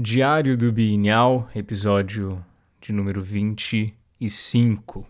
Diário 0.00 0.56
do 0.56 0.70
Bienal, 0.70 1.50
episódio 1.56 2.40
de 2.80 2.92
número 2.92 3.20
25. 3.20 5.04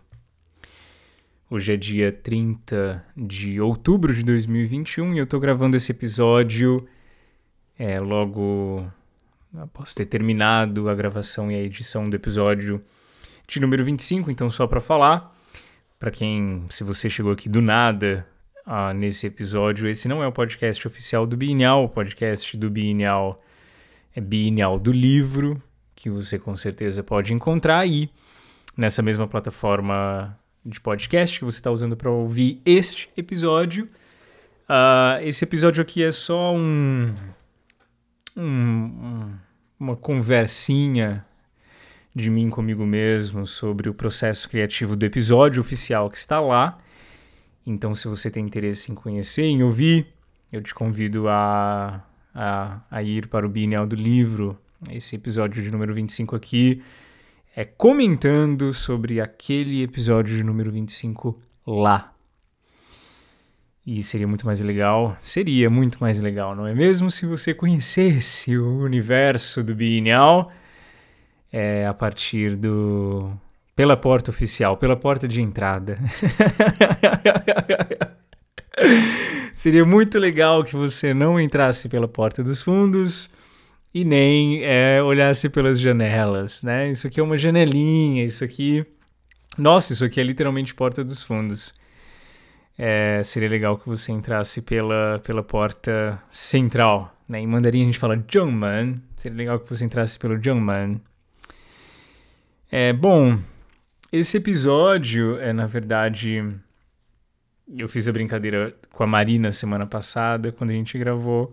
Hoje 1.50 1.74
é 1.74 1.76
dia 1.76 2.10
30 2.10 3.04
de 3.14 3.60
outubro 3.60 4.14
de 4.14 4.22
2021 4.22 5.12
e 5.12 5.18
eu 5.18 5.26
tô 5.26 5.38
gravando 5.38 5.76
esse 5.76 5.92
episódio 5.92 6.88
é, 7.78 8.00
logo 8.00 8.90
após 9.58 9.92
ter 9.92 10.06
terminado 10.06 10.88
a 10.88 10.94
gravação 10.94 11.52
e 11.52 11.54
a 11.54 11.62
edição 11.62 12.08
do 12.08 12.16
episódio 12.16 12.80
de 13.46 13.60
número 13.60 13.84
25. 13.84 14.30
Então, 14.30 14.48
só 14.48 14.66
para 14.66 14.80
falar, 14.80 15.36
para 15.98 16.10
quem, 16.10 16.64
se 16.70 16.82
você 16.82 17.10
chegou 17.10 17.32
aqui 17.32 17.46
do 17.46 17.60
nada 17.60 18.26
ah, 18.64 18.94
nesse 18.94 19.26
episódio, 19.26 19.86
esse 19.86 20.08
não 20.08 20.22
é 20.22 20.26
o 20.26 20.32
podcast 20.32 20.88
oficial 20.88 21.26
do 21.26 21.36
Bienal, 21.36 21.84
o 21.84 21.90
podcast 21.90 22.56
do 22.56 22.70
Bienal 22.70 23.38
bienal 24.20 24.78
do 24.78 24.92
livro, 24.92 25.62
que 25.94 26.08
você 26.08 26.38
com 26.38 26.54
certeza 26.54 27.02
pode 27.02 27.32
encontrar 27.32 27.80
aí 27.80 28.10
nessa 28.76 29.02
mesma 29.02 29.26
plataforma 29.26 30.38
de 30.64 30.80
podcast 30.80 31.38
que 31.38 31.44
você 31.44 31.58
está 31.58 31.70
usando 31.70 31.96
para 31.96 32.10
ouvir 32.10 32.60
este 32.64 33.10
episódio. 33.16 33.88
Uh, 34.68 35.22
esse 35.22 35.44
episódio 35.44 35.82
aqui 35.82 36.02
é 36.02 36.12
só 36.12 36.54
um, 36.54 37.14
um, 38.36 39.34
uma 39.80 39.96
conversinha 39.96 41.24
de 42.14 42.30
mim 42.30 42.50
comigo 42.50 42.84
mesmo 42.84 43.46
sobre 43.46 43.88
o 43.88 43.94
processo 43.94 44.48
criativo 44.48 44.96
do 44.96 45.04
episódio 45.06 45.60
oficial 45.60 46.10
que 46.10 46.18
está 46.18 46.40
lá. 46.40 46.78
Então, 47.66 47.94
se 47.94 48.08
você 48.08 48.30
tem 48.30 48.44
interesse 48.44 48.90
em 48.90 48.94
conhecer, 48.94 49.44
em 49.44 49.62
ouvir, 49.62 50.06
eu 50.52 50.62
te 50.62 50.74
convido 50.74 51.28
a 51.28 52.02
a, 52.38 52.80
a 52.88 53.02
ir 53.02 53.26
para 53.26 53.44
o 53.44 53.48
Bienal 53.48 53.84
do 53.84 53.96
Livro. 53.96 54.56
Esse 54.92 55.16
episódio 55.16 55.60
de 55.60 55.72
número 55.72 55.92
25 55.92 56.36
aqui 56.36 56.80
é 57.56 57.64
comentando 57.64 58.72
sobre 58.72 59.20
aquele 59.20 59.82
episódio 59.82 60.36
de 60.36 60.44
número 60.44 60.70
25 60.70 61.36
lá. 61.66 62.14
E 63.84 64.04
seria 64.04 64.28
muito 64.28 64.46
mais 64.46 64.60
legal, 64.60 65.16
seria 65.18 65.68
muito 65.68 65.98
mais 65.98 66.20
legal, 66.20 66.54
não 66.54 66.64
é 66.64 66.74
mesmo? 66.74 67.10
Se 67.10 67.26
você 67.26 67.52
conhecesse 67.52 68.56
o 68.56 68.82
universo 68.82 69.64
do 69.64 69.74
Bienal 69.74 70.48
é, 71.52 71.86
a 71.86 71.94
partir 71.94 72.54
do. 72.54 73.32
pela 73.74 73.96
porta 73.96 74.30
oficial, 74.30 74.76
pela 74.76 74.94
porta 74.94 75.26
de 75.26 75.42
entrada. 75.42 75.98
Seria 79.54 79.84
muito 79.84 80.18
legal 80.18 80.62
que 80.62 80.76
você 80.76 81.12
não 81.12 81.40
entrasse 81.40 81.88
pela 81.88 82.06
porta 82.06 82.42
dos 82.42 82.62
fundos 82.62 83.28
e 83.92 84.04
nem 84.04 84.62
é, 84.62 85.02
olhasse 85.02 85.48
pelas 85.48 85.80
janelas, 85.80 86.62
né? 86.62 86.90
Isso 86.90 87.06
aqui 87.06 87.18
é 87.18 87.22
uma 87.22 87.36
janelinha, 87.36 88.24
isso 88.24 88.44
aqui. 88.44 88.86
Nossa, 89.56 89.92
isso 89.92 90.04
aqui 90.04 90.20
é 90.20 90.22
literalmente 90.22 90.74
porta 90.74 91.02
dos 91.02 91.22
fundos. 91.22 91.74
É, 92.78 93.20
seria 93.24 93.48
legal 93.48 93.76
que 93.76 93.88
você 93.88 94.12
entrasse 94.12 94.62
pela, 94.62 95.18
pela 95.24 95.42
porta 95.42 96.22
central. 96.30 97.12
Né? 97.28 97.40
Em 97.40 97.46
mandarim 97.46 97.82
a 97.82 97.86
gente 97.86 97.98
fala 97.98 98.16
Zhengman. 98.32 99.02
Seria 99.16 99.36
legal 99.36 99.58
que 99.58 99.68
você 99.68 99.84
entrasse 99.84 100.16
pelo 100.16 100.40
Zhengman. 100.40 101.00
É, 102.70 102.92
bom, 102.92 103.36
esse 104.12 104.36
episódio 104.36 105.38
é, 105.40 105.52
na 105.52 105.66
verdade, 105.66 106.54
eu 107.76 107.88
fiz 107.88 108.08
a 108.08 108.12
brincadeira 108.12 108.74
com 108.90 109.02
a 109.02 109.06
Marina 109.06 109.52
semana 109.52 109.86
passada, 109.86 110.52
quando 110.52 110.70
a 110.70 110.74
gente 110.74 110.96
gravou 110.98 111.52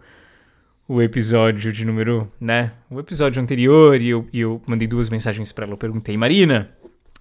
o 0.87 1.01
episódio 1.01 1.71
de 1.73 1.83
número, 1.83 2.31
né? 2.39 2.73
O 2.89 2.99
episódio 2.99 3.41
anterior, 3.41 4.01
e 4.01 4.09
eu, 4.09 4.27
e 4.31 4.39
eu 4.39 4.61
mandei 4.67 4.87
duas 4.87 5.09
mensagens 5.09 5.51
para 5.51 5.65
ela. 5.65 5.73
Eu 5.73 5.77
perguntei, 5.77 6.15
Marina, 6.15 6.69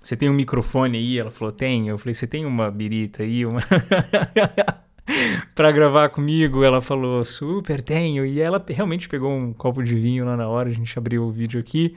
você 0.01 0.17
tem 0.17 0.29
um 0.29 0.35
microfone 0.35 0.99
aí? 0.99 1.19
Ela 1.19 1.31
falou, 1.31 1.53
tem. 1.53 1.89
Eu 1.89 1.97
falei, 1.97 2.15
você 2.15 2.27
tem 2.27 2.45
uma 2.45 2.71
birita 2.71 3.23
aí? 3.23 3.47
Uma... 3.47 3.61
para 5.55 5.73
gravar 5.73 6.11
comigo? 6.11 6.63
Ela 6.63 6.83
falou, 6.83 7.25
super, 7.25 7.81
tenho. 7.81 8.27
E 8.27 8.41
ela 8.41 8.63
realmente 8.69 9.09
pegou 9.09 9.33
um 9.33 9.53
copo 9.53 9.83
de 9.83 9.95
vinho 9.95 10.27
lá 10.27 10.37
na 10.37 10.47
hora, 10.47 10.69
a 10.69 10.75
gente 10.75 10.97
abriu 10.99 11.25
o 11.25 11.31
vídeo 11.31 11.59
aqui. 11.59 11.97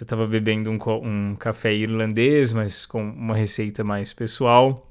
Eu 0.00 0.06
tava 0.06 0.26
bebendo 0.26 0.70
um, 0.70 0.78
um 1.02 1.36
café 1.36 1.74
irlandês, 1.74 2.52
mas 2.52 2.86
com 2.86 3.02
uma 3.02 3.36
receita 3.36 3.84
mais 3.84 4.12
pessoal. 4.14 4.87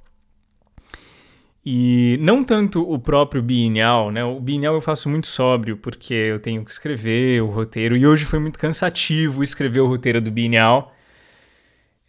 E 1.69 2.17
não 2.21 2.45
tanto 2.45 2.81
o 2.81 2.97
próprio 2.97 3.41
bienal, 3.41 4.09
né? 4.09 4.23
O 4.23 4.39
bienal 4.39 4.75
eu 4.75 4.79
faço 4.79 5.09
muito 5.09 5.27
sóbrio, 5.27 5.75
porque 5.75 6.13
eu 6.13 6.39
tenho 6.39 6.63
que 6.63 6.71
escrever 6.71 7.43
o 7.43 7.47
roteiro. 7.47 7.97
E 7.97 8.07
hoje 8.07 8.23
foi 8.23 8.39
muito 8.39 8.57
cansativo 8.57 9.43
escrever 9.43 9.81
o 9.81 9.87
roteiro 9.87 10.21
do 10.21 10.31
bienal. 10.31 10.95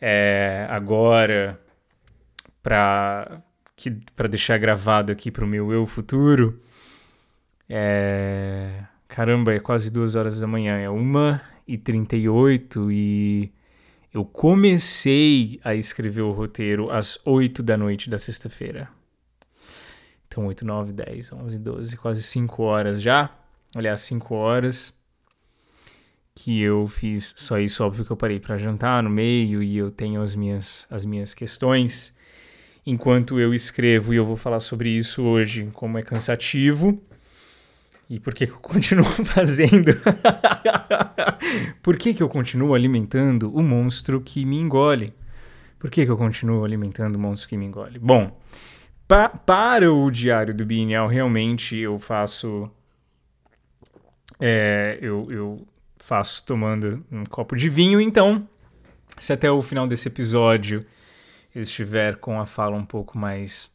É, 0.01 0.65
agora, 0.71 1.61
para 2.63 3.43
deixar 4.31 4.59
gravado 4.59 5.11
aqui 5.11 5.29
para 5.29 5.45
o 5.45 5.49
meu 5.49 5.73
eu 5.73 5.85
futuro, 5.87 6.61
é, 7.69 8.85
caramba, 9.09 9.55
é 9.55 9.59
quase 9.59 9.91
duas 9.91 10.15
horas 10.15 10.39
da 10.39 10.47
manhã, 10.47 10.79
é 10.79 10.89
uma 10.89 11.43
e 11.67 11.77
trinta 11.77 12.17
e 12.17 12.29
oito 12.29 12.89
eu 14.15 14.25
comecei 14.25 15.59
a 15.65 15.75
escrever 15.75 16.23
o 16.23 16.31
roteiro 16.31 16.93
às 16.93 17.21
oito 17.25 17.61
da 17.61 17.77
noite 17.77 18.09
da 18.09 18.21
sexta-feira. 18.21 18.97
Então, 20.29 20.47
8, 20.47 20.65
9, 20.65 20.93
10, 20.93 21.33
11, 21.33 21.59
12, 21.59 21.97
quase 21.97 22.23
5 22.23 22.63
horas 22.63 23.03
já. 23.03 23.31
Aliás, 23.75 24.03
5 24.03 24.35
horas 24.35 24.95
que 26.35 26.61
eu 26.61 26.87
fiz 26.87 27.35
só 27.37 27.59
isso. 27.59 27.83
Óbvio 27.83 28.05
que 28.05 28.13
eu 28.13 28.17
parei 28.17 28.39
para 28.39 28.57
jantar 28.57 29.03
no 29.03 29.11
meio 29.11 29.61
e 29.63 29.77
eu 29.77 29.91
tenho 29.91 30.23
as 30.23 30.35
minhas, 30.35 30.87
as 30.89 31.05
minhas 31.05 31.35
questões 31.35 32.17
enquanto 32.87 33.41
eu 33.41 33.53
escrevo. 33.53 34.15
E 34.15 34.17
eu 34.17 34.25
vou 34.25 34.37
falar 34.37 34.61
sobre 34.61 34.89
isso 34.91 35.23
hoje, 35.23 35.69
como 35.73 35.99
é 35.99 36.03
cansativo. 36.03 37.03
E 38.09 38.21
por 38.21 38.33
que, 38.33 38.47
que 38.47 38.53
eu 38.53 38.59
continuo 38.63 39.05
fazendo? 39.05 39.93
por 41.83 41.97
que, 41.97 42.15
que 42.15 42.23
eu 42.23 42.29
continuo 42.29 42.75
alimentando 42.75 43.53
o 43.53 43.63
monstro 43.63 44.21
que 44.21 44.45
me 44.45 44.59
engole? 44.59 45.13
Por 45.79 45.91
que, 45.91 46.05
que 46.05 46.11
eu 46.11 46.17
continuo 46.17 46.65
alimentando 46.65 47.17
o 47.17 47.19
monstro 47.19 47.49
que 47.49 47.57
me 47.57 47.67
engole? 47.67 47.99
Bom, 47.99 48.41
Pa 49.09 49.31
para 49.31 49.91
o 49.91 50.11
diário 50.11 50.55
do 50.55 50.67
Bienal, 50.67 51.09
realmente 51.09 51.75
eu 51.75 51.99
faço. 51.99 52.71
É, 54.39 54.99
eu, 55.01 55.33
eu 55.33 55.67
faço 55.97 56.45
tomando 56.45 57.03
um 57.11 57.25
copo 57.25 57.57
de 57.57 57.71
vinho, 57.71 58.03
então, 58.03 58.47
se 59.19 59.33
até 59.33 59.51
o 59.51 59.63
final 59.63 59.87
desse 59.87 60.09
episódio 60.09 60.85
eu 61.55 61.63
estiver 61.63 62.17
com 62.17 62.39
a 62.39 62.45
fala 62.45 62.77
um 62.77 62.85
pouco 62.85 63.17
mais 63.17 63.75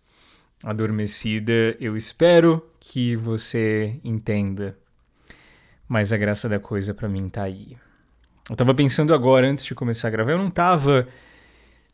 adormecida, 0.63 1.75
eu 1.79 1.97
espero 1.97 2.63
que 2.79 3.15
você 3.15 3.99
entenda. 4.03 4.77
Mas 5.87 6.13
a 6.13 6.17
graça 6.17 6.47
da 6.47 6.59
coisa 6.59 6.93
para 6.93 7.09
mim 7.09 7.27
tá 7.27 7.41
aí. 7.41 7.75
Eu 8.47 8.55
tava 8.55 8.75
pensando 8.75 9.15
agora, 9.15 9.47
antes 9.47 9.65
de 9.65 9.73
começar 9.73 10.09
a 10.09 10.11
gravar, 10.11 10.33
eu 10.33 10.37
não 10.37 10.51
tava 10.51 11.07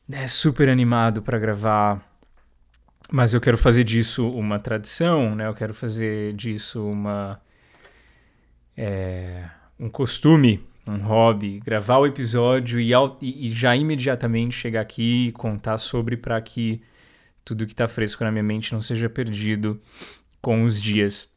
né, 0.05 0.27
super 0.27 0.67
animado 0.67 1.21
para 1.21 1.39
gravar 1.39 2.08
mas 3.11 3.33
eu 3.33 3.41
quero 3.41 3.57
fazer 3.57 3.83
disso 3.83 4.29
uma 4.29 4.59
tradição, 4.59 5.35
né? 5.35 5.47
Eu 5.47 5.53
quero 5.53 5.73
fazer 5.73 6.33
disso 6.33 6.83
uma 6.87 7.41
é, 8.77 9.49
um 9.79 9.89
costume, 9.89 10.65
um 10.87 10.97
hobby, 10.97 11.59
gravar 11.59 11.97
o 11.97 12.07
episódio 12.07 12.79
e, 12.79 12.93
e, 13.21 13.51
já 13.51 13.75
imediatamente 13.75 14.55
chegar 14.55 14.81
aqui 14.81 15.27
e 15.27 15.31
contar 15.31 15.77
sobre 15.77 16.15
para 16.15 16.39
que 16.41 16.81
tudo 17.43 17.65
que 17.65 17.73
está 17.73 17.87
fresco 17.87 18.23
na 18.23 18.31
minha 18.31 18.43
mente 18.43 18.73
não 18.73 18.81
seja 18.81 19.09
perdido 19.09 19.79
com 20.41 20.63
os 20.63 20.81
dias. 20.81 21.31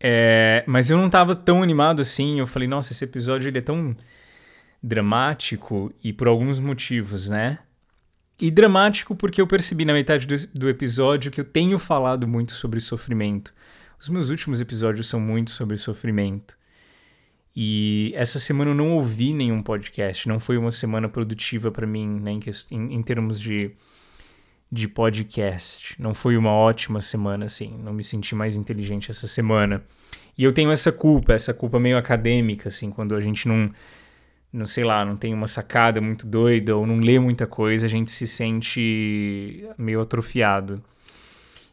É, 0.00 0.62
mas 0.66 0.90
eu 0.90 0.98
não 0.98 1.06
estava 1.06 1.34
tão 1.34 1.62
animado 1.62 2.02
assim. 2.02 2.38
Eu 2.38 2.46
falei, 2.46 2.68
nossa, 2.68 2.92
esse 2.92 3.04
episódio 3.04 3.48
ele 3.48 3.58
é 3.58 3.62
tão 3.62 3.96
dramático 4.82 5.92
e 6.02 6.12
por 6.12 6.28
alguns 6.28 6.58
motivos, 6.60 7.28
né? 7.28 7.58
E 8.38 8.50
dramático 8.50 9.14
porque 9.14 9.40
eu 9.40 9.46
percebi 9.46 9.84
na 9.84 9.94
metade 9.94 10.26
do, 10.26 10.36
do, 10.54 10.68
episódio 10.68 11.30
que 11.30 11.40
eu 11.40 11.44
tenho 11.44 11.78
falado 11.78 12.28
muito 12.28 12.52
sobre 12.52 12.80
sofrimento. 12.80 13.52
Os 13.98 14.10
meus 14.10 14.28
últimos 14.28 14.60
episódios 14.60 15.08
são 15.08 15.18
muito 15.18 15.50
sobre 15.50 15.78
sofrimento. 15.78 16.56
E 17.54 18.12
essa 18.14 18.38
semana 18.38 18.72
eu 18.72 18.74
não 18.74 18.92
ouvi 18.92 19.32
nenhum 19.32 19.62
podcast, 19.62 20.28
não 20.28 20.38
foi 20.38 20.58
uma 20.58 20.70
semana 20.70 21.08
produtiva 21.08 21.70
para 21.70 21.86
mim 21.86 22.20
né, 22.20 22.32
em, 22.70 22.94
em, 22.94 23.02
termos 23.02 23.40
de, 23.40 23.70
de 24.70 24.86
podcast. 24.86 25.96
Não 25.98 26.12
foi 26.12 26.36
uma 26.36 26.52
ótima 26.52 27.00
semana, 27.00 27.46
assim. 27.46 27.74
Não 27.82 27.94
me 27.94 28.04
senti 28.04 28.34
mais 28.34 28.54
inteligente 28.54 29.10
essa 29.10 29.26
semana. 29.26 29.82
E 30.36 30.44
eu 30.44 30.52
tenho 30.52 30.70
essa 30.70 30.92
culpa, 30.92 31.32
essa 31.32 31.54
culpa 31.54 31.80
meio 31.80 31.96
acadêmica, 31.96 32.68
assim, 32.68 32.90
quando 32.90 33.14
a 33.14 33.20
gente 33.22 33.48
não 33.48 33.70
não 34.56 34.64
sei 34.64 34.84
lá, 34.84 35.04
não 35.04 35.18
tem 35.18 35.34
uma 35.34 35.46
sacada 35.46 36.00
muito 36.00 36.26
doida 36.26 36.74
ou 36.74 36.86
não 36.86 36.98
lê 36.98 37.18
muita 37.18 37.46
coisa, 37.46 37.84
a 37.84 37.88
gente 37.90 38.10
se 38.10 38.26
sente 38.26 39.68
meio 39.76 40.00
atrofiado. 40.00 40.82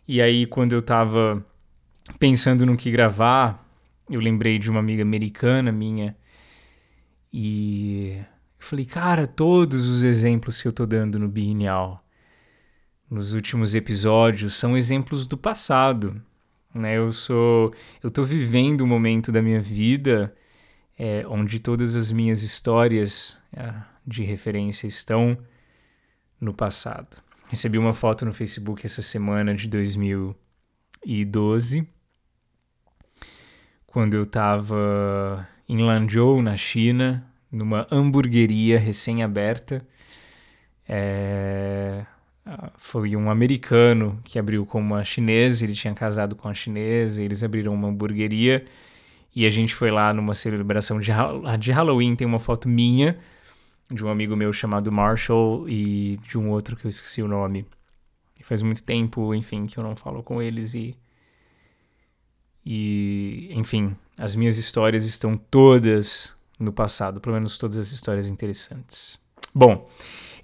E 0.06 0.22
aí, 0.22 0.46
quando 0.46 0.74
eu 0.74 0.82
tava 0.82 1.46
pensando 2.20 2.66
no 2.66 2.76
que 2.76 2.92
gravar, 2.92 3.66
eu 4.10 4.20
lembrei 4.20 4.60
de 4.60 4.70
uma 4.70 4.82
amiga 4.82 5.02
americana 5.02 5.72
minha 5.72 6.14
E 7.32 8.18
eu 8.20 8.26
falei, 8.60 8.86
cara, 8.86 9.26
todos 9.26 9.88
os 9.88 10.04
exemplos 10.04 10.62
que 10.62 10.68
eu 10.68 10.74
tô 10.74 10.86
dando 10.86 11.18
no 11.18 11.30
Biennial 11.30 11.98
nos 13.10 13.34
últimos 13.34 13.76
episódios 13.76 14.56
são 14.56 14.76
exemplos 14.76 15.26
do 15.26 15.38
passado. 15.38 16.22
Né? 16.76 16.98
Eu 16.98 17.14
sou. 17.14 17.74
Eu 18.04 18.12
tô 18.12 18.24
vivendo 18.24 18.84
um 18.84 18.88
momento 18.88 19.32
da 19.32 19.42
minha 19.42 19.62
vida 19.62 20.36
é, 21.04 21.26
onde 21.28 21.60
todas 21.60 21.98
as 21.98 22.14
minhas 22.14 22.44
histórias 22.44 23.38
é, 23.52 23.74
de 24.08 24.24
referência 24.24 24.88
estão 24.88 25.38
no 26.40 26.54
passado. 26.54 27.22
Recebi 27.50 27.78
uma 27.78 27.92
foto 27.92 28.24
no 28.24 28.32
Facebook 28.32 28.86
essa 28.86 29.02
semana 29.02 29.54
de 29.54 29.68
2012, 29.68 31.86
quando 33.86 34.14
eu 34.14 34.24
estava 34.24 35.46
em 35.68 35.80
Lanzhou, 35.80 36.42
na 36.42 36.56
China, 36.56 37.30
numa 37.52 37.86
hamburgueria 37.92 38.80
recém-aberta. 38.80 39.86
É, 40.88 42.06
foi 42.78 43.18
um 43.18 43.30
americano 43.30 44.22
que 44.24 44.40
abriu 44.40 44.66
com 44.66 44.80
uma 44.80 45.04
chinesa, 45.04 45.66
ele 45.66 45.74
tinha 45.74 45.94
casado 45.94 46.34
com 46.34 46.48
a 46.48 46.54
chinesa, 46.54 47.22
eles 47.22 47.44
abriram 47.44 47.74
uma 47.74 47.90
hamburgueria 47.90 48.64
e 49.36 49.46
a 49.46 49.50
gente 49.50 49.74
foi 49.74 49.90
lá 49.90 50.14
numa 50.14 50.34
celebração 50.34 51.00
de, 51.00 51.12
de 51.60 51.72
Halloween. 51.72 52.16
Tem 52.16 52.28
uma 52.28 52.40
foto 52.40 52.70
minha 52.70 53.18
de 53.90 54.06
um 54.06 54.10
amigo 54.10 54.36
meu 54.36 54.54
chamado 54.54 54.92
Marshall 54.92 55.68
e 55.68 56.18
de 56.28 56.38
um 56.38 56.50
outro 56.50 56.76
que 56.76 56.86
eu 56.86 56.90
esqueci 56.90 57.22
o 57.22 57.28
nome. 57.28 57.66
E 58.40 58.44
faz 58.44 58.62
muito 58.62 58.84
tempo, 58.84 59.34
enfim, 59.34 59.66
que 59.66 59.78
eu 59.78 59.84
não 59.84 59.96
falo 59.96 60.22
com 60.22 60.42
eles 60.42 60.74
e. 60.74 60.96
E, 62.66 63.50
enfim, 63.54 63.94
as 64.18 64.36
minhas 64.36 64.58
histórias 64.58 65.06
estão 65.06 65.36
todas 65.36 66.34
no 66.58 66.72
passado, 66.72 67.20
pelo 67.20 67.36
menos 67.36 67.58
todas 67.58 67.78
as 67.78 67.92
histórias 67.92 68.28
interessantes. 68.28 69.20
Bom, 69.54 69.86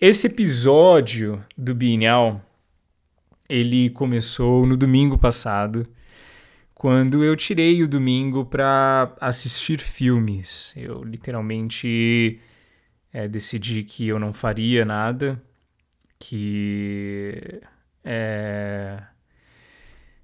esse 0.02 0.28
episódio 0.28 1.44
do 1.58 1.74
Bienal, 1.74 2.42
ele 3.48 3.90
começou 3.92 4.66
no 4.66 4.76
domingo 4.76 5.18
passado, 5.18 5.84
quando 6.80 7.24
eu 7.26 7.36
tirei 7.36 7.84
o 7.84 7.88
domingo 7.90 8.46
para 8.46 9.14
assistir 9.20 9.82
filmes. 9.82 10.74
Eu 10.78 11.04
literalmente 11.04 12.40
é, 13.12 13.28
decidi 13.28 13.84
que 13.84 14.08
eu 14.08 14.18
não 14.18 14.32
faria 14.32 14.86
nada, 14.86 15.44
que. 16.18 17.62
É, 18.02 18.98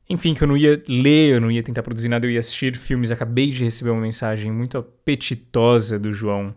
enfim, 0.10 0.34
que 0.34 0.46
eu 0.46 0.48
não 0.48 0.56
ia 0.56 0.82
ler, 0.88 1.34
eu 1.34 1.42
não 1.42 1.52
ia 1.52 1.62
tentar 1.62 1.84
produzir 1.84 2.08
nada, 2.08 2.26
eu 2.26 2.32
ia 2.32 2.40
assistir 2.40 2.78
filmes. 2.78 3.12
Acabei 3.12 3.52
de 3.52 3.66
receber 3.66 3.90
uma 3.90 4.00
mensagem 4.00 4.50
muito 4.50 4.78
apetitosa 4.78 6.00
do 6.00 6.14
João 6.14 6.56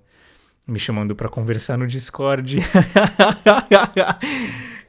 me 0.65 0.79
chamando 0.79 1.17
para 1.17 1.29
conversar 1.29 1.77
no 1.77 1.89
Discord. 1.89 2.59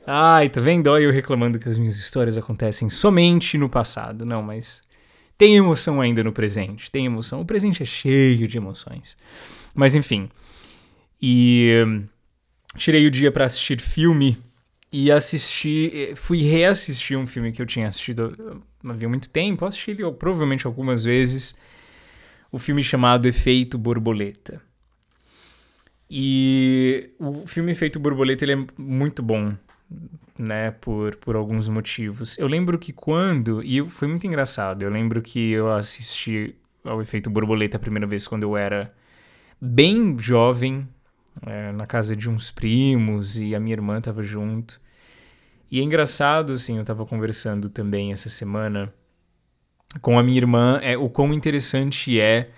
Ai, 0.05 0.49
tá 0.49 0.61
vendo? 0.61 0.85
Olha 0.85 1.05
eu 1.05 1.11
reclamando 1.11 1.57
que 1.57 1.67
as 1.67 1.79
minhas 1.79 1.97
histórias 1.97 2.37
acontecem 2.37 2.89
somente 2.89 3.57
no 3.57 3.67
passado. 3.67 4.23
Não, 4.23 4.43
mas 4.43 4.87
tem 5.39 5.55
emoção 5.55 6.01
ainda 6.01 6.21
no 6.21 6.33
presente. 6.33 6.91
Tem 6.91 7.05
emoção. 7.05 7.39
O 7.39 7.45
presente 7.45 7.81
é 7.81 7.85
cheio 7.85 8.45
de 8.45 8.57
emoções. 8.57 9.15
Mas 9.73 9.95
enfim, 9.95 10.29
e 11.21 11.81
hum, 11.87 12.03
tirei 12.75 13.07
o 13.07 13.11
dia 13.11 13.31
para 13.31 13.45
assistir 13.45 13.79
filme 13.79 14.37
e 14.91 15.09
assisti, 15.09 15.91
eh, 15.93 16.15
fui 16.15 16.41
reassistir 16.41 17.17
um 17.17 17.25
filme 17.25 17.53
que 17.53 17.61
eu 17.61 17.65
tinha 17.65 17.87
assistido 17.87 18.35
hum, 18.83 18.89
havia 18.91 19.07
muito 19.07 19.29
tempo, 19.29 19.65
assisti 19.65 19.91
ele 19.91 20.11
provavelmente 20.11 20.67
algumas 20.67 21.05
vezes, 21.05 21.57
o 22.51 22.59
filme 22.59 22.83
chamado 22.83 23.25
Efeito 23.25 23.77
Borboleta. 23.77 24.61
E 26.09 27.11
o 27.17 27.47
filme 27.47 27.71
Efeito 27.71 27.97
Borboleta 27.97 28.43
ele 28.43 28.53
é 28.53 28.65
muito 28.77 29.23
bom, 29.23 29.55
né, 30.39 30.71
por, 30.71 31.17
por 31.17 31.35
alguns 31.35 31.67
motivos. 31.67 32.37
Eu 32.37 32.47
lembro 32.47 32.79
que 32.79 32.93
quando, 32.93 33.61
e 33.61 33.85
foi 33.89 34.07
muito 34.07 34.25
engraçado, 34.25 34.83
eu 34.83 34.89
lembro 34.89 35.21
que 35.21 35.51
eu 35.51 35.69
assisti 35.69 36.55
ao 36.81 37.01
Efeito 37.01 37.29
Borboleta 37.29 37.75
a 37.75 37.79
primeira 37.79 38.07
vez 38.07 38.25
quando 38.25 38.43
eu 38.43 38.55
era 38.55 38.93
bem 39.59 40.17
jovem, 40.17 40.87
é, 41.45 41.73
na 41.73 41.85
casa 41.85 42.15
de 42.15 42.29
uns 42.29 42.51
primos 42.51 43.37
e 43.37 43.53
a 43.53 43.59
minha 43.59 43.73
irmã 43.73 43.97
estava 43.97 44.23
junto. 44.23 44.79
E 45.69 45.81
é 45.81 45.83
engraçado, 45.83 46.53
assim, 46.53 46.75
eu 46.77 46.81
estava 46.81 47.05
conversando 47.05 47.69
também 47.69 48.13
essa 48.13 48.29
semana 48.29 48.93
com 50.01 50.17
a 50.17 50.23
minha 50.23 50.37
irmã, 50.37 50.79
é 50.81 50.97
o 50.97 51.09
quão 51.09 51.33
interessante 51.33 52.19
é 52.19 52.49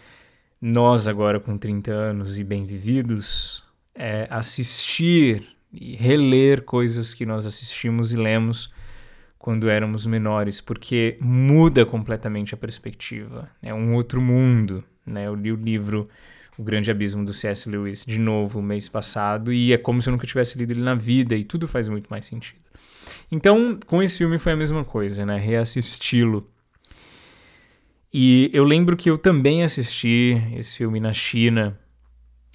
nós 0.62 1.08
agora 1.08 1.40
com 1.40 1.58
30 1.58 1.92
anos 1.92 2.38
e 2.38 2.44
bem 2.44 2.64
vividos 2.66 3.64
é, 3.96 4.28
assistir 4.30 5.48
e 5.74 5.96
reler 5.96 6.64
coisas 6.64 7.14
que 7.14 7.26
nós 7.26 7.46
assistimos 7.46 8.14
e 8.14 8.18
lemos 8.18 8.72
quando 9.38 9.70
éramos 9.70 10.06
menores, 10.06 10.62
porque 10.62 11.18
muda 11.20 11.86
completamente 11.86 12.54
a 12.54 12.58
perspectiva. 12.58 13.50
É 13.62 13.74
um 13.74 13.96
outro 13.96 14.22
mundo, 14.22 14.84
né? 15.06 15.28
Eu 15.28 15.36
li 15.36 15.52
o 15.52 15.56
livro 15.56 16.08
o 16.58 16.64
Grande 16.64 16.92
Abismo 16.92 17.26
do 17.26 17.34
C.S. 17.34 17.68
Lewis 17.68 18.06
de 18.06 18.20
novo 18.20 18.62
mês 18.62 18.88
passado 18.88 19.52
e 19.52 19.74
é 19.74 19.78
como 19.78 20.02
se 20.02 20.10
eu 20.10 20.12
nunca 20.12 20.28
tivesse 20.28 20.58
lido 20.58 20.72
ele 20.72 20.82
na 20.82 20.94
vida 20.94 21.36
e 21.36 21.44
tudo 21.44 21.68
faz 21.68 21.88
muito 21.88 22.08
mais 22.08 22.26
sentido. 22.26 22.60
Então, 23.32 23.80
com 23.88 24.04
esse 24.04 24.20
filme 24.20 24.38
foi 24.38 24.52
a 24.52 24.56
mesma 24.56 24.86
coisa, 24.86 25.26
né? 25.26 25.40
Reassisti-lo. 25.40 26.46
E 28.14 28.52
eu 28.54 28.64
lembro 28.64 28.96
que 28.96 29.10
eu 29.10 29.18
também 29.18 29.64
assisti 29.64 30.40
esse 30.56 30.78
filme 30.78 31.00
na 31.00 31.14
China 31.14 31.80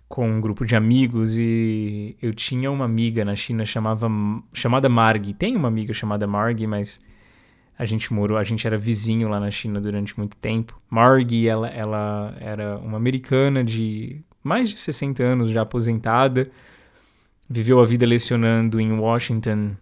com 0.09 0.29
um 0.29 0.41
grupo 0.41 0.65
de 0.65 0.77
amigos 0.77 1.37
e 1.37 2.17
eu 2.23 2.33
tinha 2.33 2.71
uma 2.71 2.85
amiga 2.85 3.25
na 3.25 3.35
China 3.35 3.65
chamava, 3.65 4.09
chamada 4.53 4.89
Marg. 4.89 5.35
Tem 5.35 5.57
uma 5.57 5.69
amiga 5.69 5.93
chamada 5.93 6.27
Marg, 6.27 6.67
mas 6.67 7.01
a 7.79 7.85
gente 7.85 8.13
morou, 8.13 8.39
a 8.39 8.45
gente 8.45 8.67
era 8.67 8.79
vizinho 8.79 9.29
lá 9.29 9.39
na 9.39 9.51
China 9.51 9.81
durante 9.81 10.17
muito 10.17 10.37
tempo. 10.37 10.77
Margie, 10.89 11.47
ela, 11.47 11.69
ela 11.69 12.35
era 12.41 12.79
uma 12.79 12.97
americana 12.97 13.63
de 13.63 14.23
mais 14.43 14.71
de 14.71 14.79
60 14.79 15.23
anos, 15.23 15.51
já 15.51 15.63
aposentada. 15.63 16.51
Viveu 17.49 17.79
a 17.81 17.85
vida 17.85 18.07
lecionando 18.07 18.81
em 18.81 18.93
Washington, 18.93 19.77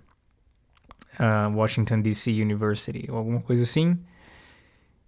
uh, 1.20 1.54
Washington 1.54 2.00
DC 2.00 2.30
University, 2.32 3.06
ou 3.08 3.16
alguma 3.16 3.40
coisa 3.40 3.62
assim. 3.62 3.96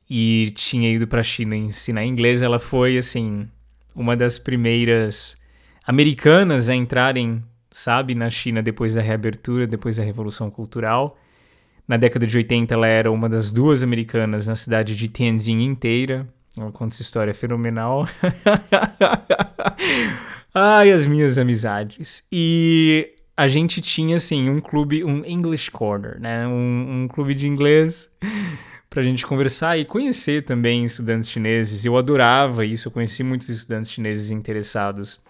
E 0.09 0.53
tinha 0.55 0.93
ido 0.93 1.09
para 1.09 1.21
a 1.21 1.25
China 1.25 1.57
ensinar 1.57 2.05
inglês. 2.05 2.41
Ela 2.41 2.61
foi, 2.61 2.97
assim, 2.97 3.49
uma 3.97 4.15
das 4.15 4.39
primeiras 4.39 5.37
americanas 5.87 6.69
a 6.69 6.75
entrarem, 6.75 7.43
sabe, 7.73 8.15
na 8.15 8.29
China 8.29 8.63
depois 8.63 8.95
da 8.95 9.03
reabertura, 9.03 9.67
depois 9.67 9.97
da 9.97 10.05
Revolução 10.05 10.51
Cultural. 10.51 11.19
Na 11.89 11.97
década 11.97 12.27
de 12.27 12.37
80, 12.37 12.75
ela 12.75 12.87
era 12.87 13.11
uma 13.11 13.29
das 13.29 13.51
duas 13.51 13.83
americanas 13.83 14.47
na 14.47 14.55
cidade 14.55 14.95
de 14.95 15.09
Tianjin 15.09 15.63
inteira. 15.63 16.29
Ela 16.59 16.71
conta 16.73 16.95
essa 16.95 17.03
história 17.03 17.33
fenomenal. 17.33 18.07
Ai, 20.53 20.91
as 20.91 21.07
minhas 21.07 21.39
amizades. 21.39 22.27
E 22.31 23.15
a 23.37 23.47
gente 23.47 23.81
tinha, 23.81 24.17
assim, 24.17 24.51
um 24.51 24.61
clube, 24.61 25.05
um 25.05 25.25
English 25.25 25.71
Corner, 25.71 26.19
né? 26.21 26.47
Um, 26.47 27.05
um 27.05 27.09
clube 27.09 27.35
de 27.35 27.47
inglês 27.47 28.11
pra 28.97 29.03
gente 29.03 29.27
conversar 29.27 29.79
e 29.79 29.85
conhecer 29.85 30.43
também 30.43 30.83
estudantes 30.83 31.29
chineses. 31.29 31.85
Eu 31.85 31.99
adorava 31.99 32.65
isso, 32.65 32.89
eu 32.89 32.93
conheci 32.93 33.23
muitos 33.23 33.51
estudantes 33.51 33.91
chineses 33.91 34.31
interessados 34.31 35.21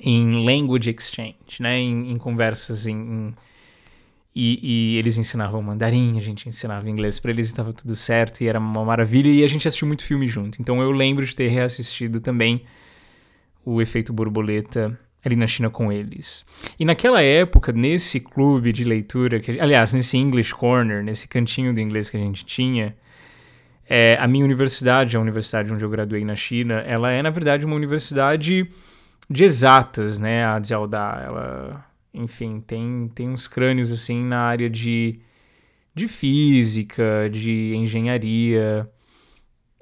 em 0.00 0.44
language 0.44 0.88
exchange, 0.88 1.58
né? 1.58 1.76
Em, 1.76 2.12
em 2.12 2.16
conversas 2.16 2.86
em, 2.86 2.94
em 2.94 3.34
e, 4.32 4.60
e, 4.62 4.96
eles 4.96 5.18
ensinavam 5.18 5.60
mandarim, 5.60 6.18
a 6.18 6.20
gente 6.20 6.48
ensinava 6.48 6.88
inglês 6.88 7.18
para 7.18 7.32
eles 7.32 7.48
estava 7.48 7.72
tudo 7.72 7.96
certo 7.96 8.42
e 8.42 8.46
era 8.46 8.60
uma 8.60 8.84
maravilha. 8.84 9.28
E 9.28 9.42
a 9.42 9.48
gente 9.48 9.66
assistiu 9.66 9.88
muito 9.88 10.04
filme 10.04 10.28
junto. 10.28 10.62
Então 10.62 10.80
eu 10.80 10.92
lembro 10.92 11.26
de 11.26 11.34
ter 11.34 11.48
reassistido 11.48 12.20
também 12.20 12.62
o 13.64 13.82
Efeito 13.82 14.12
Borboleta 14.12 14.96
ali 15.24 15.36
na 15.36 15.46
China 15.46 15.68
com 15.70 15.92
eles. 15.92 16.44
E 16.78 16.84
naquela 16.84 17.22
época, 17.22 17.72
nesse 17.72 18.20
clube 18.20 18.72
de 18.72 18.84
leitura, 18.84 19.40
que, 19.40 19.58
aliás, 19.60 19.92
nesse 19.92 20.16
English 20.16 20.54
Corner, 20.54 21.02
nesse 21.02 21.26
cantinho 21.28 21.74
do 21.74 21.80
inglês 21.80 22.08
que 22.08 22.16
a 22.16 22.20
gente 22.20 22.44
tinha, 22.44 22.96
é, 23.88 24.16
a 24.20 24.28
minha 24.28 24.44
universidade, 24.44 25.16
a 25.16 25.20
universidade 25.20 25.72
onde 25.72 25.84
eu 25.84 25.90
graduei 25.90 26.24
na 26.24 26.36
China, 26.36 26.74
ela 26.86 27.10
é 27.10 27.22
na 27.22 27.30
verdade 27.30 27.64
uma 27.64 27.74
universidade 27.74 28.64
de 29.30 29.44
exatas, 29.44 30.18
né? 30.18 30.44
A 30.44 30.60
Jiaodá, 30.62 31.22
ela 31.24 31.84
enfim, 32.12 32.60
tem, 32.60 33.10
tem 33.14 33.28
uns 33.28 33.46
crânios 33.46 33.92
assim 33.92 34.22
na 34.24 34.40
área 34.40 34.68
de, 34.68 35.20
de 35.94 36.08
física, 36.08 37.28
de 37.30 37.72
engenharia 37.74 38.88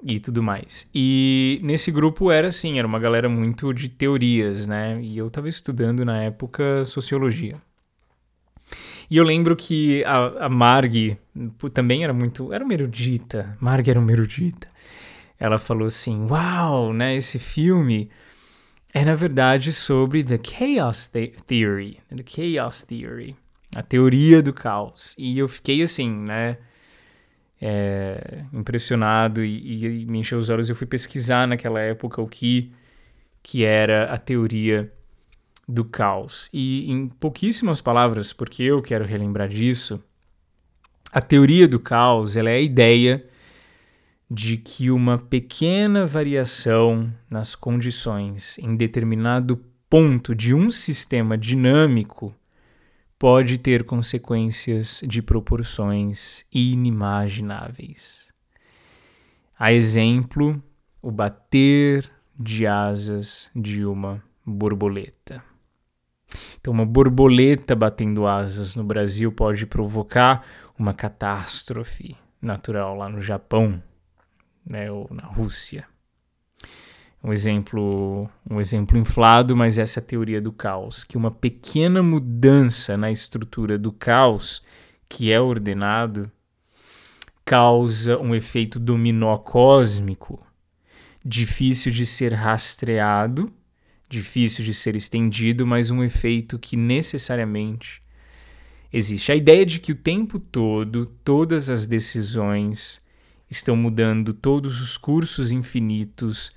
e 0.03 0.19
tudo 0.19 0.43
mais. 0.43 0.89
E 0.93 1.59
nesse 1.63 1.91
grupo 1.91 2.31
era 2.31 2.47
assim, 2.47 2.77
era 2.77 2.87
uma 2.87 2.99
galera 2.99 3.27
muito 3.27 3.73
de 3.73 3.89
teorias, 3.89 4.67
né? 4.67 4.99
E 5.01 5.17
eu 5.17 5.27
estava 5.27 5.49
estudando 5.49 6.05
na 6.05 6.23
época 6.23 6.85
sociologia. 6.85 7.55
E 9.09 9.17
eu 9.17 9.23
lembro 9.23 9.55
que 9.55 10.03
a, 10.03 10.45
a 10.45 10.49
Marg 10.49 11.17
também 11.73 12.03
era 12.03 12.13
muito. 12.13 12.51
Era 12.51 12.63
uma 12.63 12.73
erudita. 12.73 13.57
Marg 13.59 13.87
era 13.87 13.99
uma 13.99 14.11
erudita. 14.11 14.67
Ela 15.39 15.57
falou 15.57 15.87
assim: 15.87 16.27
Uau, 16.29 16.93
né? 16.93 17.15
Esse 17.15 17.39
filme 17.39 18.09
é 18.93 19.05
na 19.05 19.13
verdade 19.13 19.71
sobre 19.71 20.23
the 20.23 20.39
chaos 20.39 21.11
theory, 21.45 21.99
the 22.09 22.23
chaos 22.25 22.83
theory, 22.83 23.35
a 23.75 23.83
teoria 23.83 24.41
do 24.41 24.51
caos. 24.51 25.13
E 25.17 25.37
eu 25.37 25.47
fiquei 25.47 25.81
assim, 25.81 26.09
né, 26.09 26.57
é, 27.61 28.43
impressionado 28.53 29.43
e, 29.43 30.01
e 30.01 30.05
me 30.05 30.19
encheu 30.19 30.37
os 30.37 30.49
olhos. 30.49 30.69
Eu 30.69 30.75
fui 30.75 30.87
pesquisar 30.87 31.47
naquela 31.47 31.79
época 31.79 32.21
o 32.21 32.27
que 32.27 32.71
que 33.41 33.63
era 33.63 34.11
a 34.11 34.17
teoria 34.17 34.91
do 35.67 35.85
caos. 35.85 36.49
E 36.51 36.91
em 36.91 37.07
pouquíssimas 37.07 37.79
palavras, 37.79 38.33
porque 38.33 38.63
eu 38.63 38.81
quero 38.81 39.05
relembrar 39.05 39.47
disso, 39.47 40.03
a 41.13 41.21
teoria 41.21 41.65
do 41.65 41.79
caos 41.79 42.35
ela 42.35 42.49
é 42.49 42.55
a 42.55 42.61
ideia 42.61 43.25
de 44.29 44.57
que 44.57 44.91
uma 44.91 45.17
pequena 45.17 46.05
variação 46.05 47.09
nas 47.29 47.55
condições 47.55 48.57
em 48.59 48.75
determinado 48.75 49.63
ponto 49.89 50.35
de 50.35 50.53
um 50.53 50.69
sistema 50.69 51.37
dinâmico 51.37 52.35
pode 53.19 53.57
ter 53.57 53.83
consequências 53.83 55.01
de 55.05 55.21
proporções 55.21 56.45
inimagináveis. 56.51 58.27
A 59.57 59.73
exemplo, 59.73 60.61
o 61.01 61.11
bater 61.11 62.09
de 62.37 62.67
asas 62.67 63.49
de 63.55 63.83
uma 63.85 64.23
borboleta. 64.45 65.43
Então, 66.59 66.73
uma 66.73 66.85
borboleta 66.85 67.75
batendo 67.75 68.27
asas 68.27 68.75
no 68.75 68.83
Brasil 68.83 69.31
pode 69.31 69.65
provocar 69.65 70.45
uma 70.77 70.93
catástrofe 70.93 72.15
natural 72.41 72.95
lá 72.95 73.09
no 73.09 73.19
Japão, 73.19 73.81
né, 74.69 74.91
ou 74.91 75.07
na 75.11 75.25
Rússia. 75.25 75.87
Um 77.23 77.33
exemplo, 77.33 78.29
um 78.49 78.61
exemplo 78.61 78.97
inflado, 78.97 79.55
mas 79.55 79.77
essa 79.77 79.99
é 79.99 80.01
a 80.01 80.05
teoria 80.05 80.39
do 80.39 80.51
caos, 80.51 81.03
que 81.03 81.17
uma 81.17 81.31
pequena 81.31 82.03
mudança 82.03 82.95
na 82.95 83.11
estrutura 83.11 83.77
do 83.77 83.91
caos, 83.91 84.61
que 85.09 85.31
é 85.31 85.39
ordenado, 85.39 86.31
causa 87.43 88.19
um 88.19 88.35
efeito 88.35 88.79
dominó 88.79 89.37
cósmico, 89.37 90.39
difícil 91.23 91.91
de 91.91 92.05
ser 92.05 92.33
rastreado, 92.33 93.51
difícil 94.09 94.63
de 94.63 94.73
ser 94.73 94.95
estendido, 94.95 95.65
mas 95.65 95.89
um 95.89 96.03
efeito 96.03 96.57
que 96.59 96.77
necessariamente 96.77 97.99
existe. 98.91 99.31
A 99.31 99.35
ideia 99.35 99.65
de 99.65 99.79
que 99.79 99.91
o 99.91 99.95
tempo 99.95 100.39
todo, 100.39 101.05
todas 101.23 101.69
as 101.69 101.87
decisões 101.87 102.99
estão 103.49 103.75
mudando 103.75 104.33
todos 104.33 104.81
os 104.81 104.97
cursos 104.97 105.51
infinitos 105.51 106.51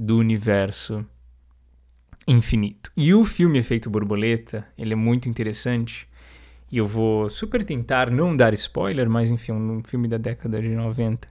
do 0.00 0.16
universo 0.16 1.04
infinito. 2.26 2.90
E 2.96 3.12
o 3.12 3.22
filme 3.22 3.58
Efeito 3.58 3.90
Borboleta, 3.90 4.66
ele 4.78 4.94
é 4.94 4.96
muito 4.96 5.28
interessante. 5.28 6.08
E 6.72 6.78
eu 6.78 6.86
vou 6.86 7.28
super 7.28 7.62
tentar 7.62 8.10
não 8.10 8.34
dar 8.34 8.54
spoiler, 8.54 9.10
mas 9.10 9.30
enfim, 9.30 9.52
um 9.52 9.82
filme 9.82 10.08
da 10.08 10.16
década 10.16 10.58
de 10.58 10.70
90. 10.70 11.28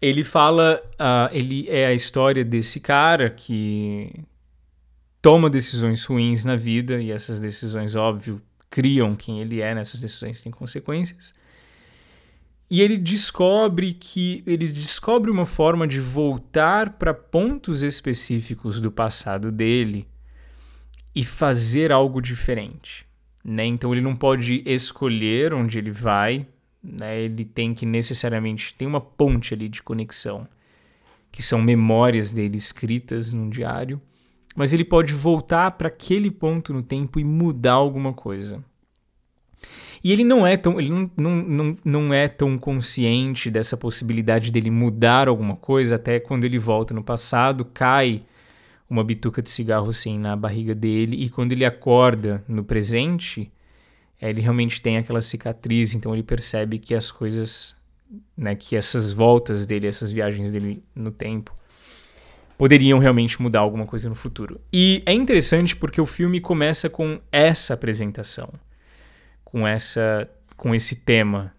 Ele 0.00 0.22
fala, 0.22 0.80
uh, 0.92 1.34
ele 1.34 1.66
é 1.68 1.86
a 1.86 1.94
história 1.94 2.44
desse 2.44 2.78
cara 2.78 3.28
que 3.28 4.12
toma 5.20 5.50
decisões 5.50 6.04
ruins 6.04 6.44
na 6.44 6.54
vida 6.54 7.00
e 7.00 7.10
essas 7.10 7.40
decisões, 7.40 7.96
óbvio, 7.96 8.40
criam 8.70 9.16
quem 9.16 9.40
ele 9.40 9.60
é, 9.60 9.74
nessas 9.74 10.00
decisões 10.00 10.40
têm 10.40 10.52
consequências. 10.52 11.32
E 12.68 12.80
ele 12.80 12.96
descobre 12.96 13.92
que 13.92 14.42
ele 14.46 14.66
descobre 14.66 15.30
uma 15.30 15.46
forma 15.46 15.86
de 15.86 16.00
voltar 16.00 16.94
para 16.94 17.14
pontos 17.14 17.82
específicos 17.82 18.80
do 18.80 18.90
passado 18.90 19.52
dele 19.52 20.06
e 21.14 21.24
fazer 21.24 21.92
algo 21.92 22.20
diferente. 22.20 23.04
Né? 23.44 23.64
Então 23.64 23.92
ele 23.92 24.00
não 24.00 24.14
pode 24.14 24.62
escolher 24.66 25.54
onde 25.54 25.78
ele 25.78 25.92
vai, 25.92 26.44
né? 26.82 27.20
ele 27.20 27.44
tem 27.44 27.72
que 27.72 27.86
necessariamente 27.86 28.74
tem 28.74 28.88
uma 28.88 29.00
ponte 29.00 29.54
ali 29.54 29.68
de 29.68 29.82
conexão, 29.82 30.48
que 31.30 31.42
são 31.42 31.62
memórias 31.62 32.34
dele 32.34 32.58
escritas 32.58 33.32
num 33.32 33.48
diário, 33.48 34.02
mas 34.56 34.72
ele 34.72 34.84
pode 34.84 35.12
voltar 35.12 35.70
para 35.72 35.86
aquele 35.86 36.30
ponto 36.30 36.72
no 36.72 36.82
tempo 36.82 37.20
e 37.20 37.24
mudar 37.24 37.74
alguma 37.74 38.12
coisa. 38.12 38.64
E 40.06 40.12
ele 40.12 40.22
não 40.22 40.46
é 40.46 40.56
tão, 40.56 40.78
ele 40.78 40.88
não, 40.88 41.10
não, 41.16 41.34
não, 41.34 41.76
não 41.84 42.14
é 42.14 42.28
tão 42.28 42.56
consciente 42.56 43.50
dessa 43.50 43.76
possibilidade 43.76 44.52
dele 44.52 44.70
mudar 44.70 45.26
alguma 45.26 45.56
coisa, 45.56 45.96
até 45.96 46.20
quando 46.20 46.44
ele 46.44 46.60
volta 46.60 46.94
no 46.94 47.02
passado, 47.02 47.64
cai 47.64 48.22
uma 48.88 49.02
bituca 49.02 49.42
de 49.42 49.50
cigarro 49.50 49.88
assim 49.88 50.16
na 50.16 50.36
barriga 50.36 50.76
dele, 50.76 51.20
e 51.20 51.28
quando 51.28 51.50
ele 51.50 51.64
acorda 51.64 52.40
no 52.46 52.62
presente, 52.62 53.50
é, 54.20 54.30
ele 54.30 54.40
realmente 54.40 54.80
tem 54.80 54.96
aquela 54.96 55.20
cicatriz, 55.20 55.92
então 55.92 56.14
ele 56.14 56.22
percebe 56.22 56.78
que 56.78 56.94
as 56.94 57.10
coisas, 57.10 57.74
né, 58.38 58.54
que 58.54 58.76
essas 58.76 59.10
voltas 59.10 59.66
dele, 59.66 59.88
essas 59.88 60.12
viagens 60.12 60.52
dele 60.52 60.84
no 60.94 61.10
tempo, 61.10 61.52
poderiam 62.56 63.00
realmente 63.00 63.42
mudar 63.42 63.58
alguma 63.58 63.86
coisa 63.86 64.08
no 64.08 64.14
futuro. 64.14 64.60
E 64.72 65.02
é 65.04 65.12
interessante 65.12 65.74
porque 65.74 66.00
o 66.00 66.06
filme 66.06 66.40
começa 66.40 66.88
com 66.88 67.18
essa 67.32 67.74
apresentação 67.74 68.48
com 69.56 69.66
essa 69.66 70.30
com 70.54 70.74
esse 70.74 70.96
tema. 70.96 71.54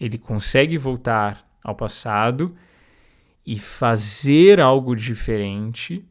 Ele 0.00 0.16
consegue 0.16 0.78
voltar 0.78 1.46
ao 1.62 1.74
passado 1.74 2.56
e 3.44 3.58
fazer 3.58 4.58
algo 4.58 4.96
diferente. 4.96 6.02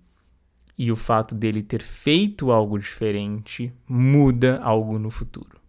E 0.78 0.92
o 0.92 0.96
fato 0.96 1.34
dele 1.34 1.64
ter 1.64 1.82
feito 1.82 2.52
algo 2.52 2.78
diferente 2.78 3.74
muda 3.88 4.60
algo 4.62 5.00
no 5.00 5.10
futuro. 5.10 5.60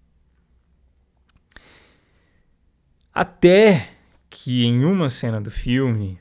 Até 3.14 3.94
que 4.28 4.64
em 4.64 4.84
uma 4.84 5.08
cena 5.08 5.40
do 5.40 5.50
filme 5.50 6.20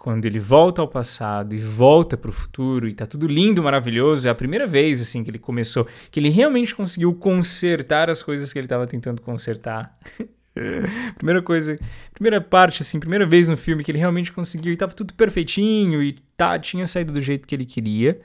quando 0.00 0.24
ele 0.24 0.40
volta 0.40 0.80
ao 0.80 0.88
passado 0.88 1.54
e 1.54 1.58
volta 1.58 2.16
para 2.16 2.30
o 2.30 2.32
futuro 2.32 2.88
e 2.88 2.94
tá 2.94 3.04
tudo 3.04 3.26
lindo, 3.26 3.62
maravilhoso, 3.62 4.26
é 4.26 4.30
a 4.30 4.34
primeira 4.34 4.66
vez 4.66 5.02
assim 5.02 5.22
que 5.22 5.30
ele 5.30 5.38
começou, 5.38 5.86
que 6.10 6.18
ele 6.18 6.30
realmente 6.30 6.74
conseguiu 6.74 7.12
consertar 7.12 8.08
as 8.08 8.22
coisas 8.22 8.50
que 8.50 8.58
ele 8.58 8.64
estava 8.64 8.86
tentando 8.86 9.20
consertar. 9.20 9.94
primeira 11.18 11.42
coisa, 11.42 11.76
primeira 12.14 12.40
parte 12.40 12.80
assim, 12.80 12.98
primeira 12.98 13.26
vez 13.26 13.46
no 13.46 13.58
filme 13.58 13.84
que 13.84 13.90
ele 13.90 13.98
realmente 13.98 14.32
conseguiu 14.32 14.72
e 14.72 14.76
tava 14.76 14.94
tudo 14.94 15.12
perfeitinho 15.12 16.02
e 16.02 16.12
tá, 16.34 16.58
tinha 16.58 16.86
saído 16.86 17.12
do 17.12 17.20
jeito 17.20 17.46
que 17.46 17.54
ele 17.54 17.66
queria. 17.66 18.18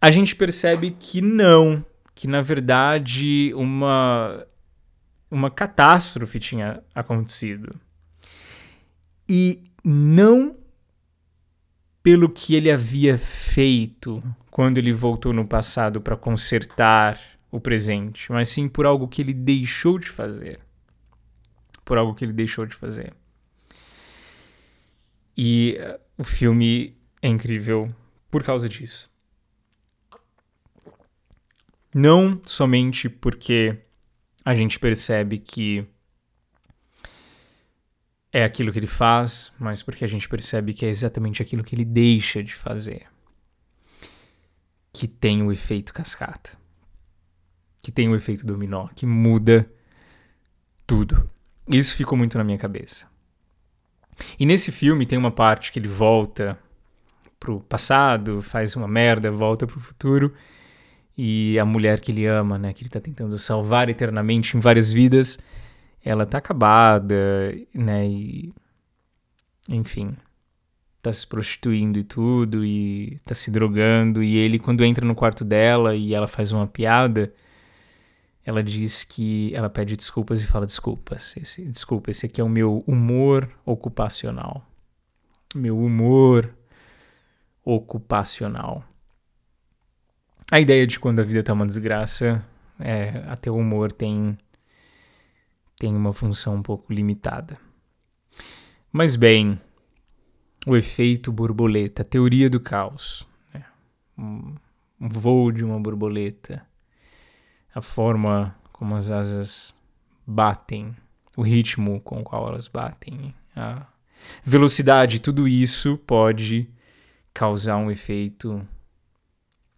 A 0.00 0.08
gente 0.12 0.36
percebe 0.36 0.96
que 1.00 1.20
não, 1.20 1.84
que 2.14 2.28
na 2.28 2.40
verdade 2.40 3.52
uma 3.56 4.46
uma 5.28 5.50
catástrofe 5.50 6.38
tinha 6.38 6.80
acontecido. 6.94 7.74
E 9.28 9.64
não 9.84 10.56
pelo 12.02 12.28
que 12.28 12.54
ele 12.54 12.70
havia 12.70 13.16
feito 13.16 14.22
quando 14.50 14.78
ele 14.78 14.92
voltou 14.92 15.32
no 15.32 15.46
passado 15.46 16.00
para 16.00 16.16
consertar 16.16 17.18
o 17.50 17.60
presente, 17.60 18.30
mas 18.32 18.48
sim 18.48 18.68
por 18.68 18.86
algo 18.86 19.06
que 19.06 19.22
ele 19.22 19.32
deixou 19.32 19.98
de 19.98 20.08
fazer. 20.08 20.58
Por 21.84 21.98
algo 21.98 22.14
que 22.14 22.24
ele 22.24 22.32
deixou 22.32 22.66
de 22.66 22.74
fazer. 22.74 23.12
E 25.36 25.78
uh, 25.80 26.00
o 26.18 26.24
filme 26.24 26.96
é 27.20 27.28
incrível 27.28 27.88
por 28.30 28.42
causa 28.42 28.68
disso. 28.68 29.10
Não 31.94 32.40
somente 32.46 33.08
porque 33.08 33.78
a 34.44 34.54
gente 34.54 34.78
percebe 34.78 35.38
que 35.38 35.86
é 38.32 38.44
aquilo 38.44 38.72
que 38.72 38.78
ele 38.78 38.86
faz, 38.86 39.52
mas 39.58 39.82
porque 39.82 40.04
a 40.04 40.08
gente 40.08 40.28
percebe 40.28 40.72
que 40.72 40.86
é 40.86 40.88
exatamente 40.88 41.42
aquilo 41.42 41.62
que 41.62 41.74
ele 41.74 41.84
deixa 41.84 42.42
de 42.42 42.54
fazer 42.54 43.12
que 44.92 45.08
tem 45.08 45.42
o 45.42 45.50
efeito 45.50 45.94
cascata, 45.94 46.52
que 47.80 47.90
tem 47.90 48.08
o 48.08 48.14
efeito 48.14 48.46
dominó, 48.46 48.88
que 48.94 49.06
muda 49.06 49.68
tudo. 50.86 51.28
Isso 51.66 51.96
ficou 51.96 52.18
muito 52.18 52.36
na 52.36 52.44
minha 52.44 52.58
cabeça. 52.58 53.06
E 54.38 54.44
nesse 54.44 54.70
filme 54.70 55.06
tem 55.06 55.18
uma 55.18 55.30
parte 55.30 55.72
que 55.72 55.78
ele 55.78 55.88
volta 55.88 56.58
pro 57.40 57.60
passado, 57.60 58.42
faz 58.42 58.76
uma 58.76 58.86
merda, 58.86 59.30
volta 59.30 59.66
pro 59.66 59.80
futuro, 59.80 60.34
e 61.16 61.58
a 61.58 61.64
mulher 61.64 61.98
que 61.98 62.12
ele 62.12 62.26
ama, 62.26 62.58
né, 62.58 62.72
que 62.72 62.82
ele 62.82 62.90
tá 62.90 63.00
tentando 63.00 63.38
salvar 63.38 63.88
eternamente 63.88 64.56
em 64.56 64.60
várias 64.60 64.92
vidas, 64.92 65.38
ela 66.04 66.26
tá 66.26 66.38
acabada, 66.38 67.16
né? 67.74 68.06
E, 68.06 68.52
enfim, 69.68 70.16
tá 71.00 71.12
se 71.12 71.26
prostituindo 71.26 71.98
e 71.98 72.04
tudo, 72.04 72.64
e 72.64 73.18
tá 73.24 73.34
se 73.34 73.50
drogando. 73.50 74.22
E 74.22 74.36
ele, 74.36 74.58
quando 74.58 74.84
entra 74.84 75.06
no 75.06 75.14
quarto 75.14 75.44
dela 75.44 75.94
e 75.94 76.14
ela 76.14 76.28
faz 76.28 76.52
uma 76.52 76.66
piada, 76.66 77.32
ela 78.44 78.62
diz 78.62 79.04
que 79.04 79.54
ela 79.54 79.70
pede 79.70 79.96
desculpas 79.96 80.42
e 80.42 80.46
fala 80.46 80.66
desculpas. 80.66 81.36
Esse, 81.36 81.64
desculpa, 81.64 82.10
esse 82.10 82.26
aqui 82.26 82.40
é 82.40 82.44
o 82.44 82.48
meu 82.48 82.82
humor 82.86 83.48
ocupacional. 83.64 84.66
Meu 85.54 85.78
humor 85.78 86.52
ocupacional. 87.64 88.84
A 90.50 90.60
ideia 90.60 90.86
de 90.86 90.98
quando 90.98 91.20
a 91.20 91.24
vida 91.24 91.42
tá 91.42 91.52
uma 91.52 91.66
desgraça, 91.66 92.44
é, 92.78 93.22
até 93.28 93.50
o 93.50 93.56
humor 93.56 93.92
tem, 93.92 94.36
tem 95.82 95.96
uma 95.96 96.12
função 96.12 96.54
um 96.54 96.62
pouco 96.62 96.92
limitada. 96.92 97.58
Mas 98.92 99.16
bem, 99.16 99.58
o 100.64 100.76
efeito 100.76 101.32
borboleta, 101.32 102.02
a 102.02 102.04
teoria 102.04 102.48
do 102.48 102.60
caos. 102.60 103.26
Né? 103.52 103.64
Um, 104.16 104.54
voo 105.00 105.50
de 105.50 105.64
uma 105.64 105.80
borboleta, 105.80 106.64
a 107.74 107.80
forma 107.80 108.54
como 108.72 108.94
as 108.94 109.10
asas 109.10 109.74
batem, 110.24 110.96
o 111.36 111.42
ritmo 111.42 112.00
com 112.00 112.20
o 112.20 112.22
qual 112.22 112.46
elas 112.46 112.68
batem, 112.68 113.34
a 113.56 113.84
velocidade, 114.44 115.20
tudo 115.20 115.48
isso 115.48 115.98
pode 116.06 116.70
causar 117.34 117.76
um 117.78 117.90
efeito. 117.90 118.64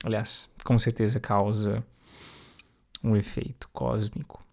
Aliás, 0.04 0.50
com 0.64 0.78
certeza 0.78 1.18
causa 1.18 1.82
um 3.02 3.16
efeito 3.16 3.70
cósmico. 3.72 4.44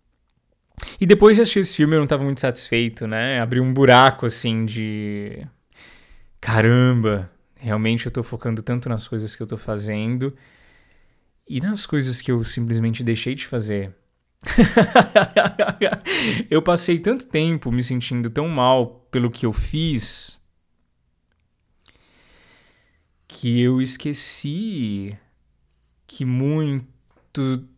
E 1.00 1.06
depois 1.06 1.36
de 1.36 1.42
assistir 1.42 1.60
esse 1.60 1.76
filme 1.76 1.96
eu 1.96 2.00
não 2.00 2.06
estava 2.06 2.24
muito 2.24 2.40
satisfeito, 2.40 3.08
né? 3.08 3.40
Abriu 3.40 3.64
um 3.64 3.74
buraco 3.74 4.26
assim 4.26 4.66
de 4.66 5.46
caramba, 6.40 7.32
realmente 7.60 8.06
eu 8.06 8.10
estou 8.10 8.24
focando 8.24 8.64
tanto 8.64 8.90
nas 8.90 9.08
coisas 9.08 9.36
que 9.36 9.42
eu 9.42 9.46
estou 9.46 9.58
fazendo 9.58 10.36
e 11.48 11.62
nas 11.62 11.86
coisas 11.86 12.22
que 12.22 12.32
eu 12.32 12.44
simplesmente 12.44 13.04
deixei 13.04 13.36
de 13.36 13.46
fazer. 13.46 13.96
eu 16.50 16.62
passei 16.62 16.98
tanto 16.98 17.28
tempo 17.28 17.72
me 17.72 17.84
sentindo 17.84 18.30
tão 18.30 18.48
mal 18.48 19.08
pelo 19.12 19.30
que 19.30 19.46
eu 19.46 19.54
fiz 19.54 20.40
que 23.28 23.62
eu 23.62 23.82
esqueci 23.82 25.18
que 26.06 26.26
muito, 26.26 26.91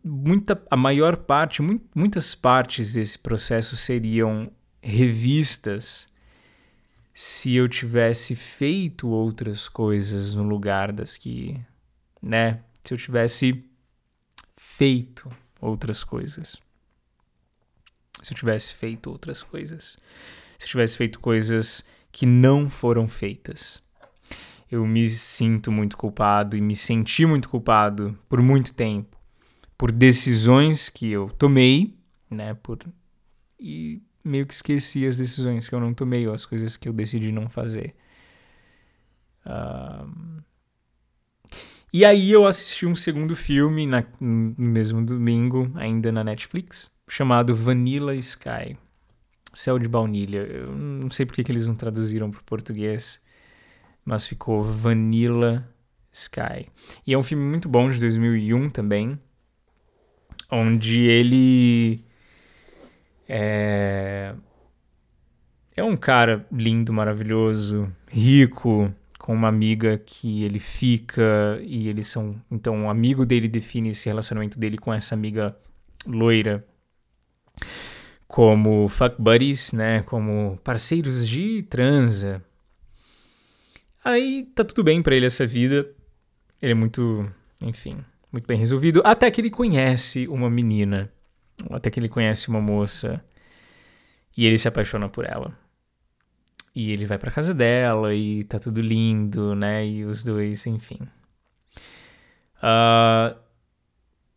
muita, 0.02 0.60
a 0.70 0.76
maior 0.76 1.16
parte, 1.16 1.62
muito, 1.62 1.84
muitas 1.94 2.34
partes 2.34 2.94
desse 2.94 3.18
processo 3.18 3.76
seriam 3.76 4.50
revistas 4.82 6.08
se 7.12 7.54
eu 7.54 7.68
tivesse 7.68 8.34
feito 8.34 9.08
outras 9.08 9.68
coisas 9.68 10.34
no 10.34 10.42
lugar 10.42 10.92
das 10.92 11.16
que, 11.16 11.56
né? 12.20 12.60
Se 12.82 12.92
eu 12.92 12.98
tivesse 12.98 13.64
feito 14.56 15.30
outras 15.60 16.02
coisas. 16.02 16.56
Se 18.20 18.32
eu 18.32 18.36
tivesse 18.36 18.74
feito 18.74 19.10
outras 19.10 19.42
coisas. 19.42 19.96
Se 20.58 20.64
eu 20.64 20.68
tivesse 20.68 20.96
feito 20.96 21.20
coisas 21.20 21.84
que 22.10 22.26
não 22.26 22.68
foram 22.68 23.06
feitas. 23.06 23.80
Eu 24.70 24.84
me 24.84 25.08
sinto 25.08 25.70
muito 25.70 25.96
culpado 25.96 26.56
e 26.56 26.60
me 26.60 26.74
senti 26.74 27.24
muito 27.24 27.48
culpado 27.48 28.18
por 28.28 28.42
muito 28.42 28.74
tempo 28.74 29.14
por 29.76 29.90
decisões 29.92 30.88
que 30.88 31.10
eu 31.10 31.30
tomei, 31.30 31.94
né? 32.30 32.54
Por 32.54 32.78
e 33.58 34.02
meio 34.22 34.46
que 34.46 34.54
esqueci 34.54 35.06
as 35.06 35.18
decisões 35.18 35.68
que 35.68 35.74
eu 35.74 35.80
não 35.80 35.92
tomei 35.92 36.26
ou 36.26 36.34
as 36.34 36.46
coisas 36.46 36.76
que 36.76 36.88
eu 36.88 36.92
decidi 36.92 37.30
não 37.32 37.48
fazer. 37.48 37.94
Uh... 39.46 40.42
E 41.92 42.04
aí 42.04 42.32
eu 42.32 42.46
assisti 42.46 42.86
um 42.86 42.96
segundo 42.96 43.36
filme 43.36 43.86
na, 43.86 44.02
no 44.20 44.52
mesmo 44.58 45.04
domingo, 45.04 45.70
ainda 45.76 46.10
na 46.10 46.24
Netflix, 46.24 46.90
chamado 47.06 47.54
Vanilla 47.54 48.16
Sky. 48.16 48.76
Céu 49.54 49.78
de 49.78 49.88
Baunilha. 49.88 50.38
Eu 50.38 50.74
não 50.74 51.08
sei 51.08 51.24
porque 51.24 51.44
que 51.44 51.52
eles 51.52 51.68
não 51.68 51.76
traduziram 51.76 52.30
para 52.32 52.42
português, 52.42 53.22
mas 54.04 54.26
ficou 54.26 54.62
Vanilla 54.62 55.68
Sky. 56.12 56.68
E 57.06 57.14
é 57.14 57.18
um 57.18 57.22
filme 57.22 57.44
muito 57.44 57.68
bom 57.68 57.88
de 57.88 58.00
2001 58.00 58.70
também, 58.70 59.16
onde 60.54 61.00
ele 61.00 62.04
é, 63.28 64.34
é 65.76 65.82
um 65.84 65.96
cara 65.96 66.46
lindo, 66.52 66.92
maravilhoso, 66.92 67.92
rico, 68.10 68.92
com 69.18 69.32
uma 69.34 69.48
amiga 69.48 69.98
que 69.98 70.44
ele 70.44 70.60
fica 70.60 71.58
e 71.62 71.88
eles 71.88 72.06
são. 72.06 72.40
Então, 72.50 72.86
o 72.86 72.90
amigo 72.90 73.24
dele 73.26 73.48
define 73.48 73.90
esse 73.90 74.08
relacionamento 74.08 74.58
dele 74.58 74.78
com 74.78 74.92
essa 74.92 75.14
amiga 75.14 75.56
loira 76.06 76.64
como 78.26 78.88
fuck 78.88 79.20
buddies, 79.20 79.72
né? 79.72 80.02
Como 80.02 80.58
parceiros 80.64 81.28
de 81.28 81.62
transa. 81.62 82.42
Aí 84.04 84.44
tá 84.54 84.64
tudo 84.64 84.84
bem 84.84 85.02
para 85.02 85.14
ele 85.16 85.26
essa 85.26 85.46
vida. 85.46 85.88
Ele 86.60 86.72
é 86.72 86.74
muito, 86.74 87.30
enfim, 87.62 88.04
muito 88.34 88.46
bem 88.46 88.58
resolvido. 88.58 89.00
Até 89.04 89.30
que 89.30 89.40
ele 89.40 89.50
conhece 89.50 90.28
uma 90.28 90.50
menina 90.50 91.10
até 91.70 91.90
que 91.90 92.00
ele 92.00 92.08
conhece 92.08 92.48
uma 92.48 92.60
moça 92.60 93.24
e 94.36 94.46
ele 94.46 94.58
se 94.58 94.68
apaixona 94.68 95.08
por 95.08 95.24
ela. 95.24 95.56
E 96.74 96.90
ele 96.90 97.06
vai 97.06 97.18
para 97.18 97.30
casa 97.30 97.54
dela 97.54 98.14
e 98.14 98.42
tá 98.44 98.58
tudo 98.58 98.80
lindo, 98.80 99.54
né? 99.54 99.86
E 99.86 100.04
os 100.04 100.24
dois, 100.24 100.66
enfim. 100.66 100.98
Uh, 102.56 103.36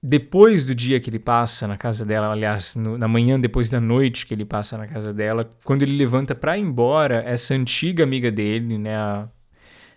depois 0.04 0.64
do 0.64 0.76
dia 0.76 1.00
que 1.00 1.10
ele 1.10 1.18
passa 1.18 1.68
na 1.68 1.78
casa 1.78 2.06
dela, 2.06 2.32
aliás, 2.32 2.76
no, 2.76 2.98
na 2.98 3.08
manhã 3.08 3.40
depois 3.40 3.72
da 3.72 3.82
noite 3.82 4.26
que 4.26 4.34
ele 4.34 4.46
passa 4.46 4.78
na 4.78 4.88
casa 4.88 5.12
dela, 5.12 5.52
quando 5.64 5.82
ele 5.82 5.98
levanta 5.98 6.36
pra 6.36 6.58
ir 6.58 6.62
embora, 6.62 7.24
essa 7.26 7.56
antiga 7.56 8.04
amiga 8.04 8.32
dele, 8.32 8.78
né, 8.78 8.96
a 8.96 9.28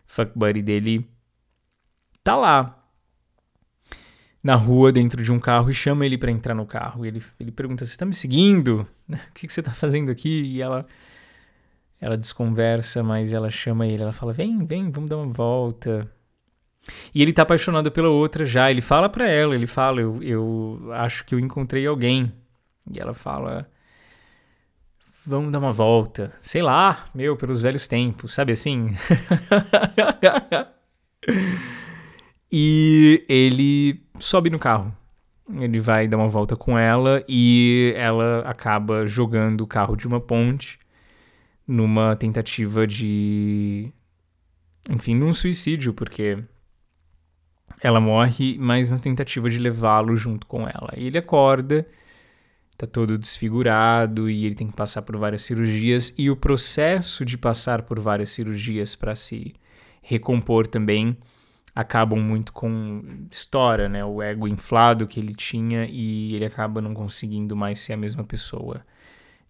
fuck 0.06 0.32
buddy 0.34 0.62
dele, 0.62 1.06
tá 2.24 2.34
lá, 2.36 2.79
na 4.42 4.54
rua 4.54 4.90
dentro 4.90 5.22
de 5.22 5.30
um 5.32 5.38
carro 5.38 5.70
e 5.70 5.74
chama 5.74 6.06
ele 6.06 6.16
para 6.16 6.30
entrar 6.30 6.54
no 6.54 6.66
carro. 6.66 7.04
E 7.04 7.08
ele, 7.08 7.22
ele 7.38 7.50
pergunta: 7.50 7.84
Você 7.84 7.96
tá 7.96 8.04
me 8.04 8.14
seguindo? 8.14 8.86
O 9.10 9.34
que, 9.34 9.46
que 9.46 9.52
você 9.52 9.62
tá 9.62 9.72
fazendo 9.72 10.10
aqui? 10.10 10.42
E 10.42 10.62
ela, 10.62 10.86
ela 12.00 12.16
desconversa, 12.16 13.02
mas 13.02 13.32
ela 13.32 13.50
chama 13.50 13.86
ele. 13.86 14.02
Ela 14.02 14.12
fala: 14.12 14.32
Vem, 14.32 14.64
vem, 14.64 14.90
vamos 14.90 15.10
dar 15.10 15.16
uma 15.16 15.32
volta. 15.32 16.08
E 17.14 17.20
ele 17.20 17.32
tá 17.32 17.42
apaixonado 17.42 17.90
pela 17.90 18.08
outra 18.08 18.46
já. 18.46 18.70
Ele 18.70 18.80
fala 18.80 19.08
para 19.08 19.28
ela: 19.28 19.54
Ele 19.54 19.66
fala, 19.66 20.00
eu, 20.00 20.22
eu 20.22 20.92
acho 20.92 21.24
que 21.24 21.34
eu 21.34 21.38
encontrei 21.38 21.86
alguém. 21.86 22.32
E 22.90 22.98
ela 22.98 23.12
fala: 23.12 23.68
Vamos 25.26 25.52
dar 25.52 25.58
uma 25.58 25.72
volta. 25.72 26.32
Sei 26.38 26.62
lá, 26.62 27.06
meu, 27.14 27.36
pelos 27.36 27.60
velhos 27.60 27.86
tempos, 27.86 28.32
sabe 28.32 28.52
assim? 28.52 28.96
E 32.52 33.24
ele 33.28 34.02
sobe 34.20 34.50
no 34.50 34.58
carro. 34.58 34.94
Ele 35.58 35.80
vai 35.80 36.06
dar 36.06 36.16
uma 36.16 36.28
volta 36.28 36.54
com 36.54 36.78
ela 36.78 37.24
e 37.28 37.92
ela 37.96 38.40
acaba 38.48 39.06
jogando 39.06 39.62
o 39.62 39.66
carro 39.66 39.96
de 39.96 40.06
uma 40.06 40.20
ponte 40.20 40.78
numa 41.66 42.14
tentativa 42.14 42.86
de. 42.86 43.92
Enfim, 44.88 45.14
num 45.14 45.32
suicídio, 45.32 45.92
porque 45.92 46.38
ela 47.82 48.00
morre, 48.00 48.56
mas 48.58 48.90
na 48.90 48.98
tentativa 48.98 49.50
de 49.50 49.58
levá-lo 49.58 50.16
junto 50.16 50.46
com 50.46 50.62
ela. 50.62 50.92
E 50.96 51.06
ele 51.06 51.18
acorda, 51.18 51.86
tá 52.76 52.86
todo 52.86 53.18
desfigurado 53.18 54.30
e 54.30 54.46
ele 54.46 54.54
tem 54.54 54.68
que 54.68 54.76
passar 54.76 55.02
por 55.02 55.16
várias 55.16 55.42
cirurgias. 55.42 56.14
E 56.16 56.30
o 56.30 56.36
processo 56.36 57.24
de 57.24 57.36
passar 57.36 57.82
por 57.82 57.98
várias 57.98 58.30
cirurgias 58.30 58.94
para 58.94 59.14
se 59.14 59.54
recompor 60.02 60.66
também 60.66 61.16
acabam 61.74 62.20
muito 62.20 62.52
com 62.52 63.26
história, 63.30 63.88
né? 63.88 64.04
O 64.04 64.22
ego 64.22 64.48
inflado 64.48 65.06
que 65.06 65.20
ele 65.20 65.34
tinha 65.34 65.86
e 65.86 66.34
ele 66.34 66.44
acaba 66.44 66.80
não 66.80 66.94
conseguindo 66.94 67.56
mais 67.56 67.78
ser 67.80 67.92
a 67.94 67.96
mesma 67.96 68.24
pessoa 68.24 68.84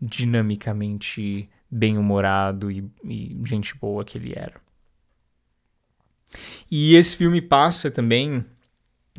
dinamicamente 0.00 1.48
bem-humorado 1.70 2.70
e, 2.70 2.90
e 3.04 3.38
gente 3.44 3.76
boa 3.76 4.04
que 4.04 4.18
ele 4.18 4.33
era. 4.35 4.61
E 6.70 6.94
esse 6.94 7.16
filme 7.16 7.40
passa 7.40 7.90
também. 7.90 8.44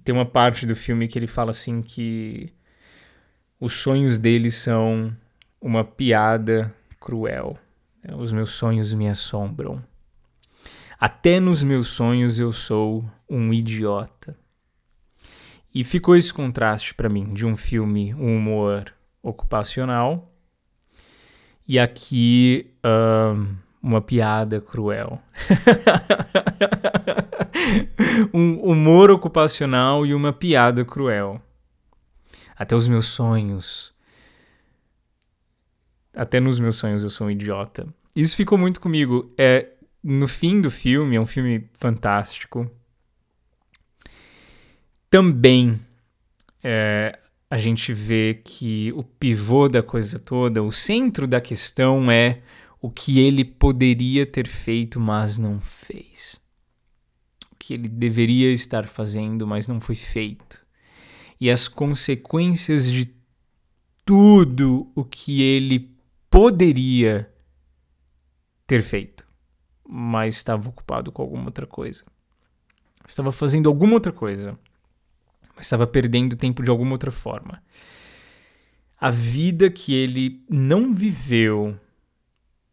Tem 0.03 0.13
uma 0.15 0.25
parte 0.25 0.65
do 0.65 0.75
filme 0.75 1.07
que 1.07 1.19
ele 1.19 1.27
fala 1.27 1.51
assim 1.51 1.81
que 1.81 2.51
os 3.59 3.73
sonhos 3.73 4.17
dele 4.17 4.49
são 4.49 5.15
uma 5.61 5.83
piada 5.83 6.73
cruel. 6.99 7.57
Os 8.17 8.31
meus 8.31 8.51
sonhos 8.51 8.93
me 8.93 9.07
assombram. 9.07 9.83
Até 11.01 11.39
nos 11.39 11.63
meus 11.63 11.87
sonhos 11.87 12.39
eu 12.39 12.53
sou 12.53 13.03
um 13.27 13.51
idiota. 13.51 14.37
E 15.73 15.83
ficou 15.83 16.15
esse 16.15 16.31
contraste 16.31 16.93
para 16.93 17.09
mim 17.09 17.33
de 17.33 17.43
um 17.43 17.55
filme, 17.55 18.13
um 18.13 18.37
humor 18.37 18.93
ocupacional, 19.23 20.31
e 21.67 21.79
aqui 21.79 22.71
um, 22.85 23.55
uma 23.81 23.99
piada 23.99 24.61
cruel. 24.61 25.19
um 28.31 28.61
humor 28.61 29.09
ocupacional 29.09 30.05
e 30.05 30.13
uma 30.13 30.31
piada 30.31 30.85
cruel. 30.85 31.41
Até 32.55 32.75
os 32.75 32.87
meus 32.87 33.07
sonhos. 33.07 33.91
Até 36.15 36.39
nos 36.39 36.59
meus 36.59 36.75
sonhos 36.75 37.01
eu 37.01 37.09
sou 37.09 37.25
um 37.25 37.31
idiota. 37.31 37.87
Isso 38.15 38.35
ficou 38.35 38.55
muito 38.55 38.79
comigo. 38.79 39.33
É, 39.35 39.67
no 40.03 40.27
fim 40.27 40.61
do 40.61 40.71
filme, 40.71 41.15
é 41.15 41.21
um 41.21 41.25
filme 41.25 41.69
fantástico. 41.73 42.69
Também 45.09 45.79
é, 46.63 47.19
a 47.49 47.57
gente 47.57 47.93
vê 47.93 48.41
que 48.43 48.91
o 48.93 49.03
pivô 49.03 49.67
da 49.67 49.83
coisa 49.83 50.17
toda, 50.17 50.63
o 50.63 50.71
centro 50.71 51.27
da 51.27 51.41
questão 51.41 52.09
é 52.09 52.41
o 52.81 52.89
que 52.89 53.19
ele 53.19 53.43
poderia 53.45 54.25
ter 54.25 54.47
feito, 54.47 54.99
mas 54.99 55.37
não 55.37 55.59
fez. 55.59 56.39
O 57.51 57.55
que 57.57 57.73
ele 57.73 57.87
deveria 57.87 58.51
estar 58.51 58.87
fazendo, 58.87 59.45
mas 59.45 59.67
não 59.67 59.79
foi 59.79 59.95
feito. 59.95 60.65
E 61.39 61.49
as 61.49 61.67
consequências 61.67 62.85
de 62.89 63.13
tudo 64.05 64.91
o 64.95 65.03
que 65.03 65.41
ele 65.41 65.91
poderia 66.29 67.31
ter 68.65 68.81
feito, 68.81 69.27
mas 69.93 70.37
estava 70.37 70.69
ocupado 70.69 71.11
com 71.11 71.21
alguma 71.21 71.47
outra 71.47 71.67
coisa. 71.67 72.05
Estava 73.05 73.29
fazendo 73.29 73.67
alguma 73.67 73.95
outra 73.95 74.13
coisa, 74.13 74.57
mas 75.53 75.65
estava 75.65 75.85
perdendo 75.85 76.37
tempo 76.37 76.63
de 76.63 76.69
alguma 76.69 76.93
outra 76.93 77.11
forma. 77.11 77.61
A 78.97 79.09
vida 79.09 79.69
que 79.69 79.93
ele 79.93 80.45
não 80.49 80.93
viveu, 80.93 81.77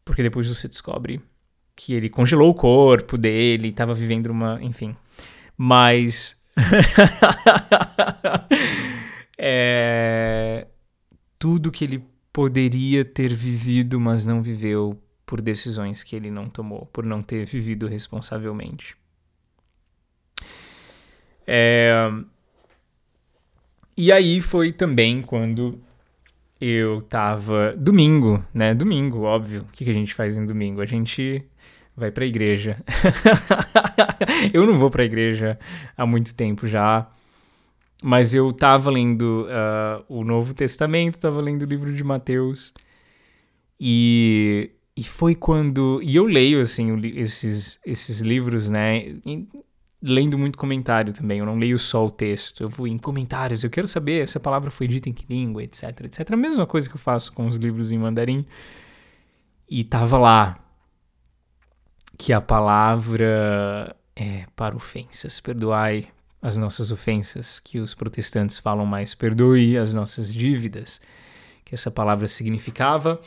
porque 0.04 0.22
depois 0.22 0.46
você 0.46 0.68
descobre 0.68 1.20
que 1.74 1.92
ele 1.92 2.08
congelou 2.08 2.50
o 2.50 2.54
corpo 2.54 3.18
dele, 3.18 3.70
estava 3.70 3.94
vivendo 3.94 4.26
uma. 4.26 4.62
Enfim. 4.62 4.94
Mas. 5.56 6.36
é, 9.36 10.68
tudo 11.36 11.72
que 11.72 11.82
ele 11.82 12.04
poderia 12.32 13.04
ter 13.04 13.34
vivido, 13.34 13.98
mas 13.98 14.24
não 14.24 14.40
viveu 14.40 14.96
por 15.28 15.42
decisões 15.42 16.02
que 16.02 16.16
ele 16.16 16.30
não 16.30 16.48
tomou, 16.48 16.88
por 16.90 17.04
não 17.04 17.20
ter 17.22 17.44
vivido 17.44 17.86
responsavelmente. 17.86 18.96
É... 21.46 22.10
E 23.94 24.10
aí 24.10 24.40
foi 24.40 24.72
também 24.72 25.20
quando 25.20 25.78
eu 26.58 27.02
tava. 27.02 27.74
Domingo, 27.76 28.42
né? 28.54 28.74
Domingo, 28.74 29.20
óbvio. 29.20 29.62
O 29.62 29.72
que, 29.72 29.88
a 29.90 29.92
gente 29.92 30.14
faz 30.14 30.38
em 30.38 30.46
domingo? 30.46 30.80
A 30.80 30.86
gente 30.86 31.44
vai 31.94 32.10
pra 32.10 32.24
igreja. 32.24 32.82
eu 34.54 34.66
não 34.66 34.78
vou 34.78 34.88
pra 34.88 35.04
igreja 35.04 35.58
há 35.94 36.06
muito 36.06 36.34
tempo 36.34 36.66
já. 36.66 37.06
Mas 38.02 38.32
eu 38.32 38.50
tava 38.50 38.90
lendo 38.90 39.46
uh, 39.46 40.04
o 40.08 40.24
Novo 40.24 40.54
Testamento, 40.54 41.20
tava 41.20 41.42
lendo 41.42 41.62
o 41.62 41.66
livro 41.66 41.92
de 41.92 42.02
Mateus. 42.02 42.72
E 43.78 44.70
e 44.98 45.04
foi 45.04 45.36
quando. 45.36 46.00
E 46.02 46.16
eu 46.16 46.24
leio, 46.24 46.60
assim, 46.60 46.98
esses, 47.14 47.78
esses 47.86 48.18
livros, 48.18 48.68
né? 48.68 49.14
lendo 50.02 50.36
muito 50.36 50.58
comentário 50.58 51.12
também. 51.12 51.38
Eu 51.38 51.46
não 51.46 51.56
leio 51.56 51.78
só 51.78 52.04
o 52.04 52.10
texto. 52.10 52.64
Eu 52.64 52.68
vou 52.68 52.88
em 52.88 52.98
comentários. 52.98 53.62
Eu 53.62 53.70
quero 53.70 53.86
saber 53.86 54.26
se 54.26 54.36
a 54.36 54.40
palavra 54.40 54.72
foi 54.72 54.88
dita 54.88 55.08
em 55.08 55.12
que 55.12 55.24
língua, 55.32 55.62
etc, 55.62 56.00
etc. 56.00 56.32
A 56.32 56.36
mesma 56.36 56.66
coisa 56.66 56.88
que 56.88 56.96
eu 56.96 57.00
faço 57.00 57.32
com 57.32 57.46
os 57.46 57.54
livros 57.54 57.92
em 57.92 57.98
mandarim. 57.98 58.44
E 59.70 59.84
tava 59.84 60.18
lá 60.18 60.58
que 62.16 62.32
a 62.32 62.40
palavra 62.40 63.94
é 64.16 64.46
para 64.56 64.74
ofensas. 64.74 65.38
Perdoai 65.38 66.08
as 66.42 66.56
nossas 66.56 66.90
ofensas, 66.90 67.60
que 67.60 67.78
os 67.78 67.94
protestantes 67.94 68.58
falam 68.58 68.84
mais. 68.84 69.14
Perdoe 69.14 69.78
as 69.78 69.92
nossas 69.92 70.34
dívidas. 70.34 71.00
Que 71.64 71.76
essa 71.76 71.88
palavra 71.88 72.26
significava 72.26 73.20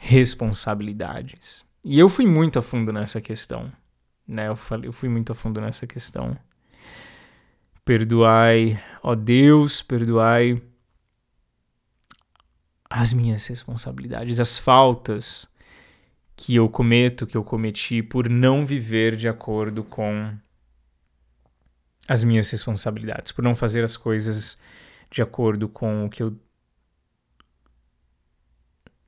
responsabilidades. 0.00 1.64
E 1.84 1.98
eu 1.98 2.08
fui 2.08 2.26
muito 2.26 2.58
a 2.58 2.62
fundo 2.62 2.92
nessa 2.92 3.20
questão, 3.20 3.70
né? 4.26 4.48
Eu, 4.48 4.56
falei, 4.56 4.88
eu 4.88 4.92
fui 4.92 5.08
muito 5.08 5.32
a 5.32 5.34
fundo 5.34 5.60
nessa 5.60 5.86
questão. 5.86 6.36
Perdoai, 7.84 8.82
ó 9.02 9.14
Deus, 9.14 9.82
perdoai 9.82 10.62
as 12.88 13.12
minhas 13.12 13.46
responsabilidades, 13.46 14.40
as 14.40 14.58
faltas 14.58 15.48
que 16.34 16.56
eu 16.56 16.68
cometo, 16.68 17.26
que 17.26 17.36
eu 17.36 17.44
cometi 17.44 18.02
por 18.02 18.28
não 18.28 18.64
viver 18.64 19.14
de 19.14 19.28
acordo 19.28 19.84
com 19.84 20.34
as 22.08 22.24
minhas 22.24 22.50
responsabilidades, 22.50 23.30
por 23.30 23.42
não 23.42 23.54
fazer 23.54 23.84
as 23.84 23.96
coisas 23.96 24.58
de 25.10 25.22
acordo 25.22 25.68
com 25.68 26.06
o 26.06 26.10
que 26.10 26.22
eu 26.22 26.36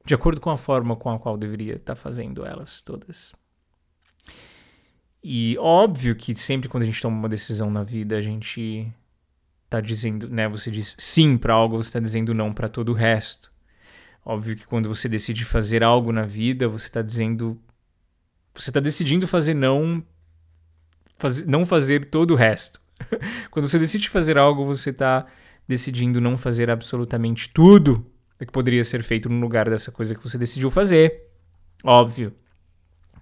de 0.04 0.14
acordo 0.14 0.40
com 0.40 0.50
a 0.50 0.56
forma 0.56 0.96
com 0.96 1.10
a 1.10 1.18
qual 1.18 1.36
deveria 1.36 1.74
estar 1.74 1.94
fazendo 1.94 2.44
elas 2.44 2.80
todas. 2.80 3.32
E 5.22 5.56
óbvio 5.58 6.16
que 6.16 6.34
sempre 6.34 6.68
quando 6.68 6.82
a 6.82 6.86
gente 6.86 7.00
toma 7.00 7.16
uma 7.16 7.28
decisão 7.28 7.70
na 7.70 7.84
vida, 7.84 8.16
a 8.16 8.20
gente 8.20 8.92
tá 9.70 9.80
dizendo, 9.80 10.28
né, 10.28 10.48
você 10.48 10.70
diz 10.70 10.94
sim 10.98 11.36
para 11.36 11.54
algo, 11.54 11.76
você 11.76 11.88
está 11.90 12.00
dizendo 12.00 12.34
não 12.34 12.52
para 12.52 12.68
todo 12.68 12.90
o 12.90 12.94
resto. 12.94 13.52
Óbvio 14.24 14.56
que 14.56 14.66
quando 14.66 14.88
você 14.88 15.08
decide 15.08 15.44
fazer 15.44 15.82
algo 15.82 16.12
na 16.12 16.24
vida, 16.24 16.68
você 16.68 16.86
está 16.86 17.02
dizendo 17.02 17.60
você 18.54 18.70
está 18.70 18.80
decidindo 18.80 19.26
fazer 19.26 19.54
não 19.54 20.04
faz, 21.18 21.46
não 21.46 21.64
fazer 21.64 22.06
todo 22.06 22.32
o 22.32 22.36
resto. 22.36 22.80
quando 23.50 23.68
você 23.68 23.78
decide 23.78 24.08
fazer 24.08 24.36
algo, 24.36 24.66
você 24.66 24.90
está 24.90 25.26
decidindo 25.66 26.20
não 26.20 26.36
fazer 26.36 26.68
absolutamente 26.68 27.48
tudo 27.48 28.11
que 28.46 28.52
poderia 28.52 28.82
ser 28.84 29.02
feito 29.02 29.28
no 29.28 29.40
lugar 29.40 29.68
dessa 29.68 29.90
coisa 29.90 30.14
que 30.14 30.22
você 30.22 30.38
decidiu 30.38 30.70
fazer. 30.70 31.22
Óbvio. 31.84 32.34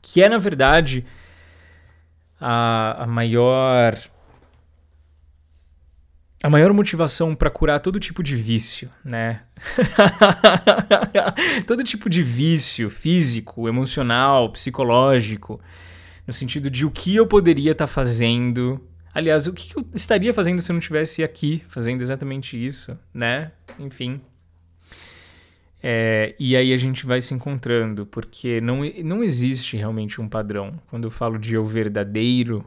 Que 0.02 0.22
é, 0.22 0.28
na 0.28 0.38
verdade, 0.38 1.04
a, 2.40 3.04
a 3.04 3.06
maior. 3.06 3.98
A 6.42 6.48
maior 6.48 6.72
motivação 6.72 7.34
para 7.34 7.50
curar 7.50 7.80
todo 7.80 8.00
tipo 8.00 8.22
de 8.22 8.34
vício, 8.34 8.88
né? 9.04 9.42
todo 11.66 11.84
tipo 11.84 12.08
de 12.08 12.22
vício 12.22 12.88
físico, 12.88 13.68
emocional, 13.68 14.48
psicológico, 14.50 15.60
no 16.26 16.32
sentido 16.32 16.70
de 16.70 16.86
o 16.86 16.90
que 16.90 17.14
eu 17.14 17.26
poderia 17.26 17.72
estar 17.72 17.86
tá 17.86 17.92
fazendo. 17.92 18.82
Aliás, 19.12 19.46
o 19.46 19.52
que 19.52 19.76
eu 19.76 19.86
estaria 19.94 20.32
fazendo 20.32 20.62
se 20.62 20.72
eu 20.72 20.74
não 20.74 20.78
estivesse 20.78 21.22
aqui 21.22 21.62
fazendo 21.68 22.00
exatamente 22.00 22.56
isso, 22.56 22.98
né? 23.12 23.52
Enfim. 23.78 24.22
É, 25.82 26.34
e 26.38 26.56
aí 26.56 26.72
a 26.72 26.76
gente 26.76 27.06
vai 27.06 27.20
se 27.20 27.32
encontrando, 27.32 28.04
porque 28.04 28.60
não, 28.60 28.80
não 29.04 29.22
existe 29.22 29.76
realmente 29.76 30.20
um 30.20 30.28
padrão. 30.28 30.78
Quando 30.88 31.04
eu 31.04 31.10
falo 31.10 31.38
de 31.38 31.54
eu 31.54 31.64
verdadeiro, 31.64 32.64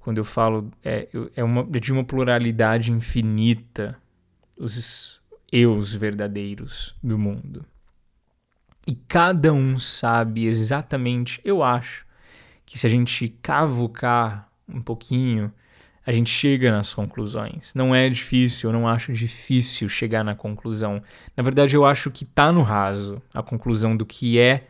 quando 0.00 0.18
eu 0.18 0.24
falo 0.24 0.70
é, 0.84 1.08
é, 1.36 1.44
uma, 1.44 1.60
é 1.72 1.78
de 1.78 1.92
uma 1.92 2.04
pluralidade 2.04 2.90
infinita, 2.90 3.96
os 4.58 5.20
eus 5.52 5.94
verdadeiros 5.94 6.94
do 7.02 7.16
mundo. 7.16 7.64
E 8.86 8.94
cada 8.94 9.52
um 9.52 9.78
sabe 9.78 10.46
exatamente, 10.46 11.40
eu 11.44 11.62
acho, 11.62 12.06
que 12.64 12.78
se 12.78 12.86
a 12.86 12.90
gente 12.90 13.28
cavucar 13.42 14.50
um 14.68 14.80
pouquinho, 14.80 15.52
a 16.08 16.12
gente 16.12 16.30
chega 16.30 16.70
nas 16.70 16.94
conclusões. 16.94 17.74
Não 17.74 17.94
é 17.94 18.08
difícil, 18.08 18.70
eu 18.70 18.72
não 18.72 18.88
acho 18.88 19.12
difícil 19.12 19.90
chegar 19.90 20.24
na 20.24 20.34
conclusão. 20.34 21.02
Na 21.36 21.42
verdade, 21.42 21.76
eu 21.76 21.84
acho 21.84 22.10
que 22.10 22.24
está 22.24 22.50
no 22.50 22.62
raso 22.62 23.20
a 23.34 23.42
conclusão 23.42 23.94
do 23.94 24.06
que 24.06 24.38
é 24.38 24.64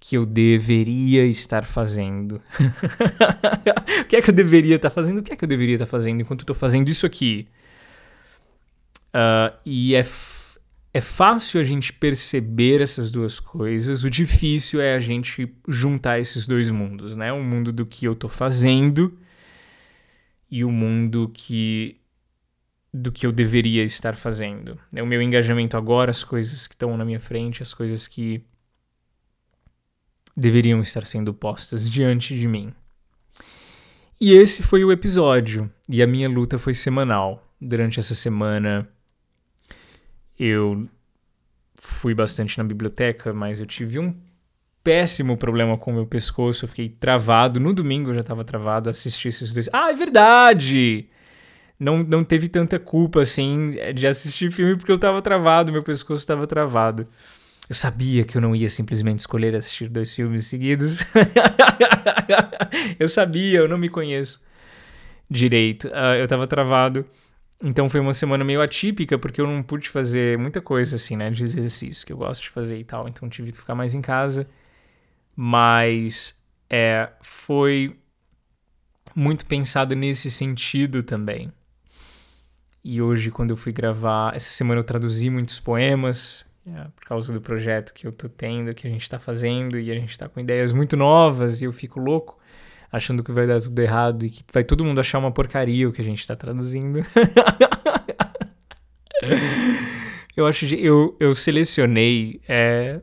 que 0.00 0.16
eu 0.16 0.26
deveria 0.26 1.24
estar 1.24 1.64
fazendo. 1.64 2.42
o 4.00 4.04
que 4.06 4.16
é 4.16 4.20
que 4.20 4.30
eu 4.30 4.34
deveria 4.34 4.74
estar 4.74 4.90
fazendo? 4.90 5.18
O 5.18 5.22
que 5.22 5.32
é 5.32 5.36
que 5.36 5.44
eu 5.44 5.48
deveria 5.48 5.76
estar 5.76 5.86
fazendo 5.86 6.20
enquanto 6.20 6.40
estou 6.40 6.56
fazendo 6.56 6.88
isso 6.88 7.06
aqui? 7.06 7.46
Uh, 9.14 9.56
e 9.64 9.94
é, 9.94 10.04
é 10.92 11.00
fácil 11.00 11.60
a 11.60 11.64
gente 11.64 11.92
perceber 11.92 12.80
essas 12.80 13.12
duas 13.12 13.38
coisas. 13.38 14.02
O 14.02 14.10
difícil 14.10 14.80
é 14.80 14.96
a 14.96 14.98
gente 14.98 15.48
juntar 15.68 16.18
esses 16.18 16.44
dois 16.44 16.70
mundos, 16.70 17.14
né? 17.14 17.32
O 17.32 17.40
mundo 17.40 17.72
do 17.72 17.86
que 17.86 18.04
eu 18.04 18.14
estou 18.14 18.28
fazendo 18.28 19.16
e 20.50 20.64
o 20.64 20.70
mundo 20.70 21.30
que 21.32 22.00
do 22.92 23.12
que 23.12 23.26
eu 23.26 23.32
deveria 23.32 23.84
estar 23.84 24.16
fazendo. 24.16 24.78
É 24.94 25.02
o 25.02 25.06
meu 25.06 25.20
engajamento 25.20 25.76
agora, 25.76 26.10
as 26.10 26.24
coisas 26.24 26.66
que 26.66 26.74
estão 26.74 26.96
na 26.96 27.04
minha 27.04 27.20
frente, 27.20 27.62
as 27.62 27.74
coisas 27.74 28.08
que 28.08 28.42
deveriam 30.34 30.80
estar 30.80 31.04
sendo 31.04 31.34
postas 31.34 31.90
diante 31.90 32.38
de 32.38 32.48
mim. 32.48 32.72
E 34.18 34.32
esse 34.32 34.62
foi 34.62 34.82
o 34.82 34.90
episódio, 34.90 35.70
e 35.88 36.02
a 36.02 36.06
minha 36.06 36.28
luta 36.28 36.58
foi 36.58 36.72
semanal. 36.72 37.46
Durante 37.60 38.00
essa 38.00 38.14
semana 38.14 38.88
eu 40.38 40.88
fui 41.74 42.14
bastante 42.14 42.56
na 42.56 42.64
biblioteca, 42.64 43.32
mas 43.32 43.60
eu 43.60 43.66
tive 43.66 43.98
um 43.98 44.14
péssimo 44.86 45.36
problema 45.36 45.76
com 45.76 45.90
o 45.90 45.94
meu 45.94 46.06
pescoço, 46.06 46.64
eu 46.64 46.68
fiquei 46.68 46.88
travado. 46.88 47.58
No 47.58 47.72
domingo 47.72 48.10
eu 48.10 48.14
já 48.14 48.20
estava 48.20 48.44
travado, 48.44 48.88
assisti 48.88 49.26
esses 49.26 49.52
dois. 49.52 49.68
Ah, 49.72 49.90
é 49.90 49.94
verdade! 49.94 51.08
Não, 51.76 52.04
não 52.04 52.22
teve 52.22 52.48
tanta 52.48 52.78
culpa 52.78 53.20
assim 53.20 53.74
de 53.92 54.06
assistir 54.06 54.52
filme 54.52 54.76
porque 54.76 54.92
eu 54.92 54.96
estava 54.96 55.20
travado, 55.20 55.72
meu 55.72 55.82
pescoço 55.82 56.22
estava 56.22 56.46
travado. 56.46 57.04
Eu 57.68 57.74
sabia 57.74 58.22
que 58.22 58.36
eu 58.36 58.40
não 58.40 58.54
ia 58.54 58.68
simplesmente 58.68 59.18
escolher 59.18 59.56
assistir 59.56 59.88
dois 59.88 60.14
filmes 60.14 60.46
seguidos. 60.46 61.04
eu 62.96 63.08
sabia, 63.08 63.58
eu 63.58 63.68
não 63.68 63.78
me 63.78 63.88
conheço 63.88 64.40
direito. 65.28 65.88
Uh, 65.88 66.14
eu 66.20 66.28
tava 66.28 66.46
travado. 66.46 67.04
Então 67.60 67.88
foi 67.88 67.98
uma 67.98 68.12
semana 68.12 68.44
meio 68.44 68.62
atípica, 68.62 69.18
porque 69.18 69.40
eu 69.40 69.48
não 69.48 69.64
pude 69.64 69.88
fazer 69.88 70.38
muita 70.38 70.60
coisa 70.60 70.94
assim, 70.94 71.16
né, 71.16 71.28
de 71.28 71.42
exercício 71.42 72.06
que 72.06 72.12
eu 72.12 72.16
gosto 72.16 72.42
de 72.42 72.50
fazer 72.50 72.78
e 72.78 72.84
tal. 72.84 73.08
Então 73.08 73.28
tive 73.28 73.50
que 73.50 73.58
ficar 73.58 73.74
mais 73.74 73.92
em 73.92 74.00
casa. 74.00 74.46
Mas 75.36 76.34
é, 76.70 77.10
foi 77.20 77.96
muito 79.14 79.44
pensado 79.46 79.94
nesse 79.94 80.30
sentido 80.30 81.02
também. 81.02 81.52
E 82.82 83.02
hoje, 83.02 83.30
quando 83.30 83.50
eu 83.50 83.56
fui 83.56 83.72
gravar, 83.72 84.34
essa 84.34 84.48
semana 84.48 84.80
eu 84.80 84.84
traduzi 84.84 85.28
muitos 85.28 85.58
poemas, 85.58 86.46
é, 86.66 86.84
por 86.94 87.04
causa 87.04 87.32
do 87.32 87.40
projeto 87.40 87.92
que 87.92 88.06
eu 88.06 88.12
tô 88.12 88.28
tendo, 88.28 88.74
que 88.74 88.86
a 88.86 88.90
gente 88.90 89.08
tá 89.08 89.18
fazendo, 89.18 89.78
e 89.78 89.90
a 89.90 89.94
gente 89.94 90.16
tá 90.16 90.28
com 90.28 90.40
ideias 90.40 90.72
muito 90.72 90.96
novas, 90.96 91.60
e 91.60 91.64
eu 91.64 91.72
fico 91.72 91.98
louco, 91.98 92.38
achando 92.90 93.24
que 93.24 93.32
vai 93.32 93.46
dar 93.46 93.60
tudo 93.60 93.78
errado 93.80 94.24
e 94.24 94.30
que 94.30 94.44
vai 94.52 94.62
todo 94.62 94.84
mundo 94.84 95.00
achar 95.00 95.18
uma 95.18 95.32
porcaria 95.32 95.88
o 95.88 95.92
que 95.92 96.00
a 96.00 96.04
gente 96.04 96.26
tá 96.26 96.36
traduzindo. 96.36 97.04
eu 100.36 100.46
acho 100.46 100.66
que 100.66 100.74
eu, 100.74 101.16
eu 101.18 101.34
selecionei. 101.34 102.40
É, 102.48 103.00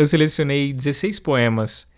eu 0.00 0.06
selecionei 0.06 0.72
16 0.72 1.18
poemas 1.20 1.90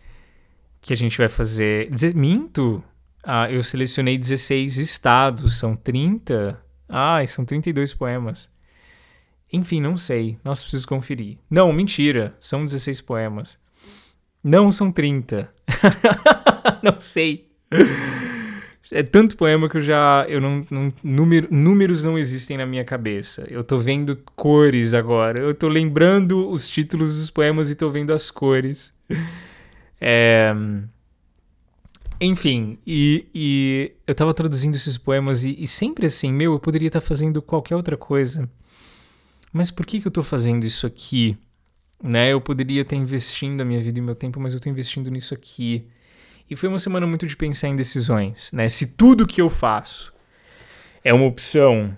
que 0.80 0.92
a 0.92 0.96
gente 0.96 1.16
vai 1.16 1.28
fazer. 1.28 1.88
Minto! 2.14 2.82
Ah, 3.22 3.50
eu 3.50 3.62
selecionei 3.62 4.18
16 4.18 4.78
estados, 4.78 5.56
são 5.56 5.76
30 5.76 6.60
Ai, 6.94 7.26
são 7.26 7.42
32 7.42 7.94
poemas. 7.94 8.50
Enfim, 9.50 9.80
não 9.80 9.96
sei. 9.96 10.38
Nossa, 10.44 10.60
preciso 10.60 10.86
conferir. 10.86 11.38
Não, 11.48 11.72
mentira. 11.72 12.36
São 12.38 12.66
16 12.66 13.00
poemas. 13.00 13.58
Não 14.44 14.70
são 14.70 14.92
30. 14.92 15.50
não 16.84 17.00
sei. 17.00 17.50
É 18.90 19.02
tanto 19.02 19.36
poema 19.36 19.68
que 19.68 19.76
eu 19.76 19.80
já. 19.80 20.26
Eu 20.28 20.40
não, 20.40 20.60
não 20.70 20.88
número, 21.02 21.48
números 21.50 22.04
não 22.04 22.18
existem 22.18 22.56
na 22.56 22.66
minha 22.66 22.84
cabeça. 22.84 23.46
Eu 23.48 23.62
tô 23.62 23.78
vendo 23.78 24.16
cores 24.36 24.92
agora. 24.92 25.40
Eu 25.40 25.54
tô 25.54 25.68
lembrando 25.68 26.48
os 26.50 26.66
títulos 26.66 27.16
dos 27.16 27.30
poemas 27.30 27.70
e 27.70 27.74
tô 27.74 27.88
vendo 27.88 28.12
as 28.12 28.30
cores. 28.30 28.92
É. 30.00 30.52
Enfim, 32.20 32.78
e, 32.86 33.26
e 33.34 33.92
eu 34.06 34.14
tava 34.14 34.32
traduzindo 34.32 34.76
esses 34.76 34.96
poemas 34.96 35.42
e, 35.42 35.56
e, 35.58 35.66
sempre 35.66 36.06
assim, 36.06 36.32
meu, 36.32 36.52
eu 36.52 36.60
poderia 36.60 36.86
estar 36.86 37.00
tá 37.00 37.06
fazendo 37.06 37.42
qualquer 37.42 37.74
outra 37.74 37.96
coisa. 37.96 38.48
Mas 39.52 39.72
por 39.72 39.84
que, 39.84 40.00
que 40.00 40.06
eu 40.06 40.12
tô 40.12 40.22
fazendo 40.22 40.64
isso 40.64 40.86
aqui? 40.86 41.36
Né? 42.02 42.32
Eu 42.32 42.40
poderia 42.40 42.82
estar 42.82 42.94
investindo 42.94 43.60
a 43.60 43.64
minha 43.64 43.80
vida 43.80 43.98
e 43.98 44.02
meu 44.02 44.14
tempo, 44.14 44.38
mas 44.38 44.54
eu 44.54 44.60
tô 44.60 44.68
investindo 44.68 45.10
nisso 45.10 45.34
aqui. 45.34 45.88
E 46.52 46.56
foi 46.56 46.68
uma 46.68 46.78
semana 46.78 47.06
muito 47.06 47.26
de 47.26 47.34
pensar 47.34 47.68
em 47.68 47.76
decisões, 47.76 48.52
né? 48.52 48.68
Se 48.68 48.88
tudo 48.88 49.26
que 49.26 49.40
eu 49.40 49.48
faço 49.48 50.12
é 51.02 51.10
uma 51.14 51.24
opção 51.24 51.96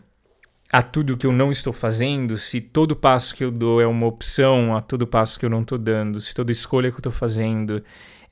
a 0.72 0.80
tudo 0.80 1.16
que 1.16 1.26
eu 1.26 1.32
não 1.32 1.50
estou 1.50 1.72
fazendo, 1.72 2.38
se 2.38 2.60
todo 2.60 2.94
passo 2.94 3.34
que 3.34 3.42
eu 3.42 3.50
dou 3.50 3.80
é 3.80 3.86
uma 3.88 4.06
opção 4.06 4.76
a 4.76 4.80
todo 4.80 5.08
passo 5.08 5.40
que 5.40 5.44
eu 5.44 5.50
não 5.50 5.62
estou 5.62 5.76
dando, 5.76 6.20
se 6.20 6.32
toda 6.32 6.52
escolha 6.52 6.88
que 6.88 6.94
eu 6.94 7.00
estou 7.00 7.10
fazendo 7.10 7.82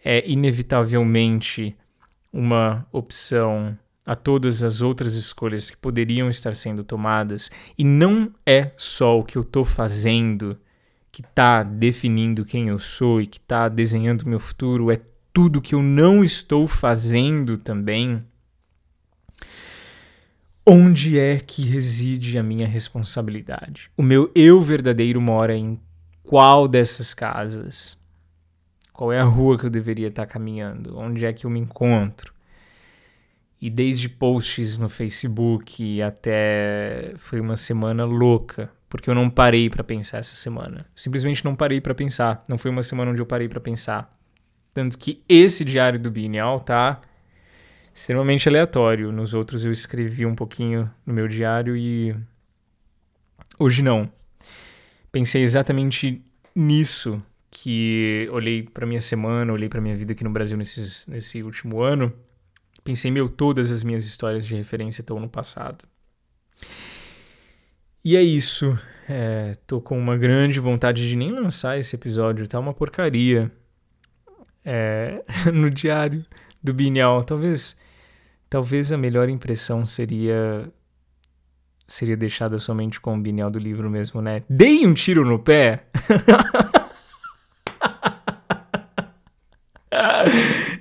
é 0.04 0.24
inevitavelmente 0.30 1.76
uma 2.32 2.86
opção 2.92 3.76
a 4.06 4.14
todas 4.14 4.62
as 4.62 4.80
outras 4.80 5.16
escolhas 5.16 5.70
que 5.70 5.76
poderiam 5.76 6.28
estar 6.28 6.54
sendo 6.54 6.84
tomadas, 6.84 7.50
e 7.76 7.82
não 7.82 8.32
é 8.46 8.70
só 8.76 9.18
o 9.18 9.24
que 9.24 9.36
eu 9.36 9.42
estou 9.42 9.64
fazendo 9.64 10.56
que 11.10 11.20
está 11.20 11.64
definindo 11.64 12.44
quem 12.44 12.68
eu 12.68 12.78
sou 12.78 13.20
e 13.20 13.26
que 13.26 13.38
está 13.38 13.68
desenhando 13.68 14.24
meu 14.24 14.38
futuro, 14.38 14.88
é 14.88 14.98
tudo 15.32 15.62
que 15.62 15.74
eu 15.74 15.82
não 15.82 16.22
estou 16.22 16.66
fazendo 16.66 17.56
também. 17.56 18.22
Onde 20.64 21.18
é 21.18 21.38
que 21.38 21.62
reside 21.62 22.38
a 22.38 22.42
minha 22.42 22.68
responsabilidade? 22.68 23.90
O 23.96 24.02
meu 24.02 24.30
eu 24.34 24.60
verdadeiro 24.60 25.20
mora 25.20 25.56
em 25.56 25.76
qual 26.22 26.68
dessas 26.68 27.12
casas? 27.12 27.98
Qual 28.92 29.12
é 29.12 29.18
a 29.20 29.24
rua 29.24 29.58
que 29.58 29.66
eu 29.66 29.70
deveria 29.70 30.08
estar 30.08 30.26
caminhando? 30.26 30.96
Onde 30.96 31.24
é 31.24 31.32
que 31.32 31.46
eu 31.46 31.50
me 31.50 31.58
encontro? 31.58 32.32
E 33.60 33.70
desde 33.70 34.08
posts 34.08 34.76
no 34.76 34.88
Facebook 34.88 36.02
até 36.02 37.14
foi 37.16 37.40
uma 37.40 37.56
semana 37.56 38.04
louca, 38.04 38.70
porque 38.88 39.08
eu 39.08 39.14
não 39.14 39.30
parei 39.30 39.70
para 39.70 39.82
pensar 39.82 40.18
essa 40.18 40.34
semana. 40.34 40.86
Simplesmente 40.94 41.44
não 41.44 41.54
parei 41.54 41.80
para 41.80 41.94
pensar. 41.94 42.44
Não 42.48 42.58
foi 42.58 42.70
uma 42.70 42.82
semana 42.82 43.10
onde 43.10 43.22
eu 43.22 43.26
parei 43.26 43.48
para 43.48 43.60
pensar. 43.60 44.21
Tanto 44.72 44.96
que 44.98 45.22
esse 45.28 45.64
diário 45.64 45.98
do 45.98 46.10
Bienal 46.10 46.58
tá 46.60 47.00
extremamente 47.94 48.48
aleatório. 48.48 49.12
Nos 49.12 49.34
outros 49.34 49.64
eu 49.64 49.72
escrevi 49.72 50.24
um 50.24 50.34
pouquinho 50.34 50.90
no 51.04 51.12
meu 51.12 51.28
diário 51.28 51.76
e 51.76 52.16
hoje 53.58 53.82
não. 53.82 54.10
Pensei 55.10 55.42
exatamente 55.42 56.24
nisso 56.54 57.22
que 57.50 58.28
olhei 58.32 58.62
para 58.62 58.86
minha 58.86 59.00
semana, 59.00 59.52
olhei 59.52 59.68
para 59.68 59.80
minha 59.80 59.94
vida 59.94 60.14
aqui 60.14 60.24
no 60.24 60.30
Brasil 60.30 60.56
nesses, 60.56 61.06
nesse 61.06 61.42
último 61.42 61.82
ano, 61.82 62.10
pensei, 62.82 63.10
meu, 63.10 63.28
todas 63.28 63.70
as 63.70 63.84
minhas 63.84 64.06
histórias 64.06 64.46
de 64.46 64.54
referência 64.54 65.02
estão 65.02 65.20
no 65.20 65.28
passado. 65.28 65.84
E 68.02 68.16
é 68.16 68.22
isso. 68.22 68.76
É, 69.08 69.54
tô 69.66 69.80
com 69.80 69.98
uma 69.98 70.16
grande 70.16 70.58
vontade 70.58 71.06
de 71.06 71.14
nem 71.14 71.30
lançar 71.30 71.78
esse 71.78 71.94
episódio, 71.94 72.48
tá 72.48 72.58
uma 72.58 72.72
porcaria. 72.72 73.52
É, 74.64 75.22
no 75.52 75.68
diário 75.70 76.24
do 76.62 76.72
Bienal. 76.72 77.24
Talvez, 77.24 77.76
talvez 78.48 78.92
a 78.92 78.96
melhor 78.96 79.28
impressão 79.28 79.84
seria 79.84 80.70
seria 81.86 82.16
deixada 82.16 82.58
somente 82.58 82.98
com 83.00 83.14
o 83.14 83.20
Bienal 83.20 83.50
do 83.50 83.58
livro 83.58 83.90
mesmo, 83.90 84.22
né? 84.22 84.42
Dei 84.48 84.86
um 84.86 84.94
tiro 84.94 85.26
no 85.26 85.38
pé. 85.38 85.84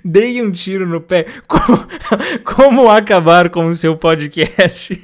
Dei 0.03 0.41
um 0.41 0.51
tiro 0.51 0.87
no 0.87 1.01
pé. 1.01 1.25
Como, 1.47 1.87
como 2.43 2.89
acabar 2.89 3.49
com 3.49 3.65
o 3.65 3.73
seu 3.73 3.97
podcast? 3.97 5.03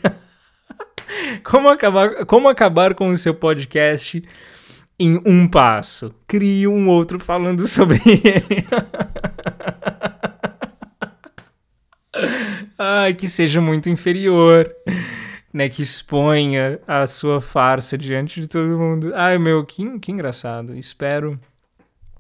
como, 1.43 1.69
acabar, 1.69 2.25
como 2.25 2.47
acabar 2.47 2.95
com 2.95 3.09
o 3.09 3.17
seu 3.17 3.33
podcast 3.33 4.21
em 4.99 5.21
um 5.25 5.47
passo? 5.47 6.13
Crie 6.27 6.67
um 6.67 6.88
outro 6.88 7.19
falando 7.19 7.65
sobre 7.67 7.99
ele. 8.05 8.65
Ai, 12.77 13.13
que 13.13 13.27
seja 13.27 13.62
muito 13.62 13.89
inferior. 13.89 14.69
Né, 15.53 15.69
que 15.69 15.81
exponha 15.81 16.79
a 16.86 17.07
sua 17.07 17.41
farsa 17.41 17.97
diante 17.97 18.41
de 18.41 18.47
todo 18.47 18.77
mundo. 18.77 19.12
Ai, 19.15 19.39
meu, 19.39 19.65
que, 19.65 19.97
que 19.99 20.12
engraçado. 20.12 20.75
Espero 20.75 21.39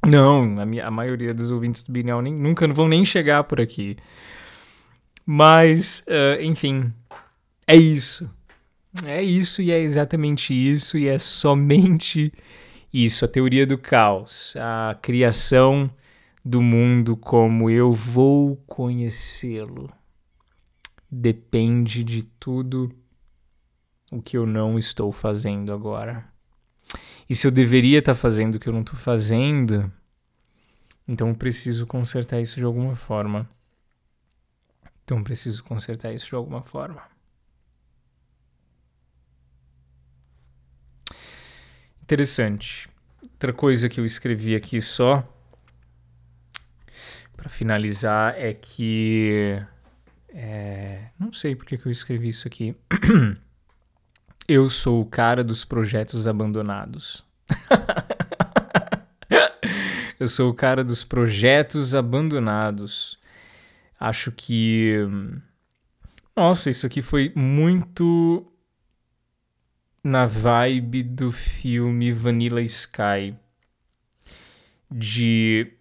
não, 0.05 0.59
a, 0.59 0.65
minha, 0.65 0.87
a 0.87 0.91
maioria 0.91 1.33
dos 1.33 1.51
ouvintes 1.51 1.83
do 1.83 1.91
Binel 1.91 2.21
nem, 2.21 2.33
nunca 2.33 2.67
vão 2.67 2.87
nem 2.87 3.03
chegar 3.03 3.43
por 3.43 3.59
aqui. 3.59 3.97
Mas, 5.25 6.05
uh, 6.07 6.41
enfim, 6.41 6.93
é 7.65 7.75
isso. 7.75 8.33
É 9.05 9.21
isso 9.21 9.61
e 9.61 9.69
é 9.69 9.79
exatamente 9.79 10.53
isso 10.53 10.97
e 10.97 11.07
é 11.07 11.17
somente 11.17 12.31
isso. 12.93 13.25
A 13.25 13.27
teoria 13.27 13.65
do 13.65 13.77
caos, 13.77 14.55
a 14.57 14.95
criação 15.01 15.89
do 16.43 16.61
mundo 16.61 17.17
como 17.17 17.69
eu 17.69 17.91
vou 17.91 18.55
conhecê-lo. 18.65 19.91
Depende 21.09 22.03
de 22.03 22.23
tudo 22.23 22.93
o 24.11 24.21
que 24.21 24.37
eu 24.37 24.45
não 24.45 24.79
estou 24.79 25.11
fazendo 25.11 25.73
agora. 25.73 26.25
E 27.29 27.35
se 27.35 27.45
eu 27.45 27.51
deveria 27.51 27.99
estar 27.99 28.15
fazendo 28.15 28.55
o 28.55 28.59
que 28.59 28.69
eu 28.69 28.73
não 28.73 28.81
estou 28.81 28.95
fazendo, 28.95 29.91
então 31.07 31.33
preciso 31.33 31.85
consertar 31.85 32.39
isso 32.41 32.55
de 32.55 32.63
alguma 32.63 32.95
forma. 32.95 33.49
Então 35.03 35.23
preciso 35.23 35.63
consertar 35.63 36.13
isso 36.13 36.27
de 36.27 36.35
alguma 36.35 36.61
forma. 36.61 37.01
Interessante. 42.07 42.87
Outra 43.21 43.51
coisa 43.51 43.89
que 43.89 43.99
eu 43.99 44.05
escrevi 44.05 44.55
aqui 44.55 44.79
só 44.79 45.27
para 47.35 47.49
finalizar 47.49 48.33
é 48.37 48.53
que 48.53 49.61
é, 50.29 51.09
não 51.19 51.33
sei 51.33 51.53
porque 51.53 51.77
que 51.77 51.85
eu 51.85 51.91
escrevi 51.91 52.29
isso 52.29 52.47
aqui. 52.47 52.73
Eu 54.47 54.69
sou 54.69 55.01
o 55.01 55.05
cara 55.05 55.43
dos 55.43 55.65
projetos 55.65 56.25
abandonados. 56.25 57.25
eu 60.17 60.29
sou 60.29 60.49
o 60.49 60.53
cara 60.53 60.85
dos 60.85 61.03
projetos 61.03 61.93
abandonados. 61.93 63.19
Acho 63.99 64.31
que. 64.31 64.95
Nossa, 66.33 66.69
isso 66.69 66.85
aqui 66.85 67.01
foi 67.01 67.33
muito. 67.35 68.49
Na 70.03 70.25
vibe 70.25 71.03
do 71.03 71.31
filme 71.31 72.11
Vanilla 72.11 72.61
Sky. 72.61 73.35
De 74.89 75.73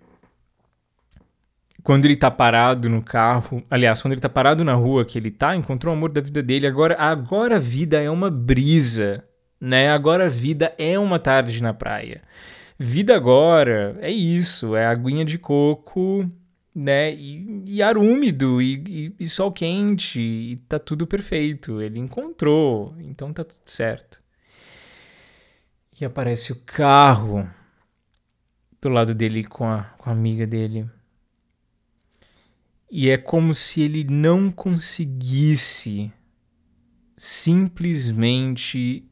quando 1.86 2.04
ele 2.04 2.16
tá 2.16 2.30
parado 2.30 2.90
no 2.90 3.00
carro, 3.00 3.62
aliás, 3.70 4.02
quando 4.02 4.12
ele 4.12 4.20
tá 4.20 4.28
parado 4.28 4.64
na 4.64 4.72
rua 4.72 5.04
que 5.04 5.16
ele 5.16 5.30
tá, 5.30 5.54
encontrou 5.54 5.94
o 5.94 5.96
amor 5.96 6.10
da 6.10 6.20
vida 6.20 6.42
dele, 6.42 6.66
agora 6.66 6.96
agora 6.98 7.54
a 7.54 7.60
vida 7.60 8.02
é 8.02 8.10
uma 8.10 8.28
brisa, 8.28 9.24
né? 9.60 9.90
Agora 9.90 10.26
a 10.26 10.28
vida 10.28 10.74
é 10.78 10.98
uma 10.98 11.20
tarde 11.20 11.62
na 11.62 11.72
praia. 11.72 12.22
Vida 12.76 13.14
agora 13.14 13.96
é 14.00 14.10
isso, 14.10 14.74
é 14.74 14.84
aguinha 14.84 15.24
de 15.24 15.38
coco, 15.38 16.28
né? 16.76 17.14
E, 17.14 17.64
e 17.66 17.82
ar 17.82 17.96
úmido 17.96 18.60
e, 18.60 18.84
e, 18.86 19.14
e 19.18 19.26
sol 19.26 19.50
quente, 19.50 20.20
e 20.20 20.56
tá 20.68 20.78
tudo 20.78 21.06
perfeito. 21.06 21.80
Ele 21.80 21.98
encontrou, 21.98 22.94
então 23.00 23.32
tá 23.32 23.42
tudo 23.42 23.62
certo. 23.64 24.22
E 25.98 26.04
aparece 26.04 26.52
o 26.52 26.56
carro 26.56 27.48
do 28.78 28.90
lado 28.90 29.14
dele 29.14 29.42
com 29.42 29.64
a, 29.64 29.84
com 29.98 30.10
a 30.10 30.12
amiga 30.12 30.46
dele. 30.46 30.86
E 32.90 33.08
é 33.08 33.16
como 33.16 33.54
se 33.54 33.80
ele 33.80 34.04
não 34.04 34.50
conseguisse 34.50 36.12
simplesmente 37.16 39.02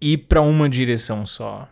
ir 0.00 0.18
para 0.26 0.40
uma 0.40 0.70
direção 0.70 1.26
só. 1.26 1.68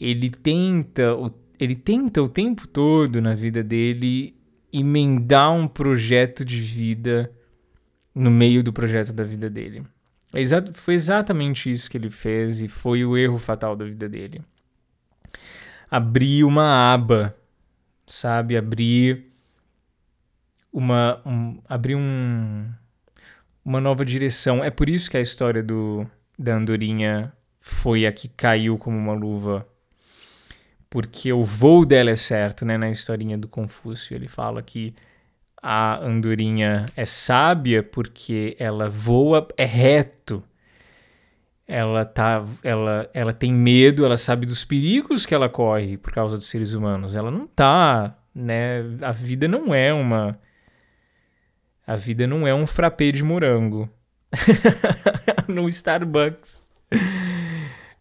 Ele 0.00 0.30
tenta, 0.30 1.16
ele 1.58 1.74
tenta 1.74 2.22
o 2.22 2.28
tempo 2.28 2.66
todo 2.66 3.20
na 3.20 3.34
vida 3.34 3.62
dele 3.62 4.36
emendar 4.72 5.52
um 5.52 5.66
projeto 5.66 6.44
de 6.44 6.60
vida 6.60 7.32
no 8.14 8.30
meio 8.30 8.62
do 8.62 8.72
projeto 8.72 9.12
da 9.12 9.24
vida 9.24 9.48
dele. 9.48 9.84
É 10.32 10.42
foi 10.74 10.94
exatamente 10.94 11.70
isso 11.70 11.90
que 11.90 11.96
ele 11.96 12.10
fez 12.10 12.60
e 12.60 12.68
foi 12.68 13.04
o 13.04 13.16
erro 13.16 13.38
fatal 13.38 13.74
da 13.74 13.84
vida 13.84 14.08
dele. 14.08 14.42
Abrir 15.90 16.44
uma 16.44 16.92
aba, 16.92 17.34
sabe? 18.06 18.56
Abrir 18.56 19.32
uma 20.70 21.22
um, 21.24 21.62
abrir 21.66 21.94
um, 21.94 22.68
uma 23.64 23.80
nova 23.80 24.04
direção. 24.04 24.62
É 24.62 24.70
por 24.70 24.88
isso 24.88 25.10
que 25.10 25.16
a 25.16 25.20
história 25.20 25.62
do 25.62 26.06
da 26.38 26.54
andorinha 26.54 27.32
foi 27.58 28.06
a 28.06 28.12
que 28.12 28.28
caiu 28.28 28.76
como 28.78 28.96
uma 28.96 29.14
luva. 29.14 29.66
Porque 30.90 31.32
o 31.32 31.44
voo 31.44 31.84
dela 31.84 32.10
é 32.10 32.16
certo, 32.16 32.64
né? 32.64 32.78
Na 32.78 32.90
historinha 32.90 33.36
do 33.36 33.46
Confúcio, 33.46 34.14
ele 34.14 34.28
fala 34.28 34.62
que 34.62 34.94
a 35.62 35.98
andorinha 35.98 36.86
é 36.96 37.04
sábia 37.04 37.82
porque 37.82 38.56
ela 38.58 38.88
voa 38.88 39.46
é 39.56 39.64
reto. 39.64 40.42
Ela 41.66 42.04
tá 42.04 42.42
ela 42.62 43.10
ela 43.12 43.32
tem 43.32 43.52
medo, 43.52 44.04
ela 44.04 44.16
sabe 44.16 44.46
dos 44.46 44.64
perigos 44.64 45.26
que 45.26 45.34
ela 45.34 45.48
corre 45.48 45.98
por 45.98 46.12
causa 46.12 46.38
dos 46.38 46.48
seres 46.48 46.72
humanos. 46.72 47.14
Ela 47.14 47.30
não 47.30 47.46
tá, 47.46 48.16
né? 48.34 48.80
A 49.02 49.12
vida 49.12 49.46
não 49.46 49.74
é 49.74 49.92
uma 49.92 50.38
a 51.86 51.96
vida 51.96 52.26
não 52.26 52.46
é 52.46 52.54
um 52.54 52.66
frappé 52.66 53.10
de 53.10 53.22
morango 53.22 53.90
no 55.48 55.68
Starbucks. 55.68 56.62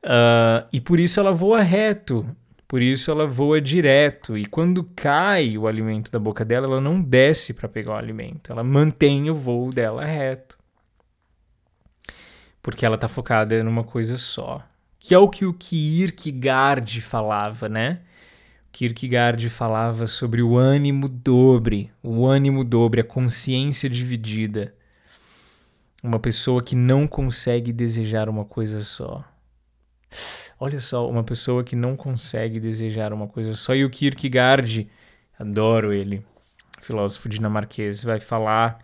Uh, 0.03 0.67
e 0.71 0.79
por 0.79 0.99
isso 0.99 1.19
ela 1.19 1.31
voa 1.31 1.61
reto. 1.61 2.25
Por 2.67 2.81
isso 2.81 3.09
ela 3.09 3.25
voa 3.25 3.61
direto. 3.61 4.37
E 4.37 4.45
quando 4.45 4.83
cai 4.83 5.57
o 5.57 5.67
alimento 5.67 6.11
da 6.11 6.19
boca 6.19 6.43
dela, 6.43 6.67
ela 6.67 6.81
não 6.81 7.01
desce 7.01 7.53
para 7.53 7.69
pegar 7.69 7.93
o 7.93 7.97
alimento. 7.97 8.51
Ela 8.51 8.63
mantém 8.63 9.29
o 9.29 9.35
voo 9.35 9.69
dela 9.69 10.03
reto. 10.03 10.57
Porque 12.61 12.85
ela 12.85 12.95
está 12.95 13.07
focada 13.07 13.63
numa 13.63 13.83
coisa 13.83 14.17
só. 14.17 14.61
Que 14.99 15.13
é 15.13 15.17
o 15.17 15.29
que 15.29 15.45
o 15.45 15.53
Kierkegaard 15.53 16.99
falava, 16.99 17.69
né? 17.69 18.01
Kierkegaard 18.73 19.49
falava 19.49 20.05
sobre 20.05 20.43
o 20.43 20.57
ânimo 20.57 21.07
dobre, 21.07 21.89
o 22.03 22.27
ânimo 22.27 22.63
dobre, 22.63 23.01
a 23.01 23.03
consciência 23.03 23.89
dividida. 23.89 24.75
Uma 26.03 26.19
pessoa 26.19 26.61
que 26.61 26.75
não 26.75 27.07
consegue 27.07 27.71
desejar 27.71 28.27
uma 28.27 28.45
coisa 28.45 28.83
só. 28.83 29.23
Olha 30.59 30.79
só, 30.79 31.09
uma 31.09 31.23
pessoa 31.23 31.63
que 31.63 31.75
não 31.75 31.95
consegue 31.95 32.59
desejar 32.59 33.13
uma 33.13 33.27
coisa 33.27 33.53
só. 33.53 33.75
E 33.75 33.85
o 33.85 33.89
Kierkegaard, 33.89 34.89
adoro 35.37 35.93
ele, 35.93 36.25
filósofo 36.81 37.29
dinamarquês, 37.29 38.03
vai 38.03 38.19
falar 38.19 38.79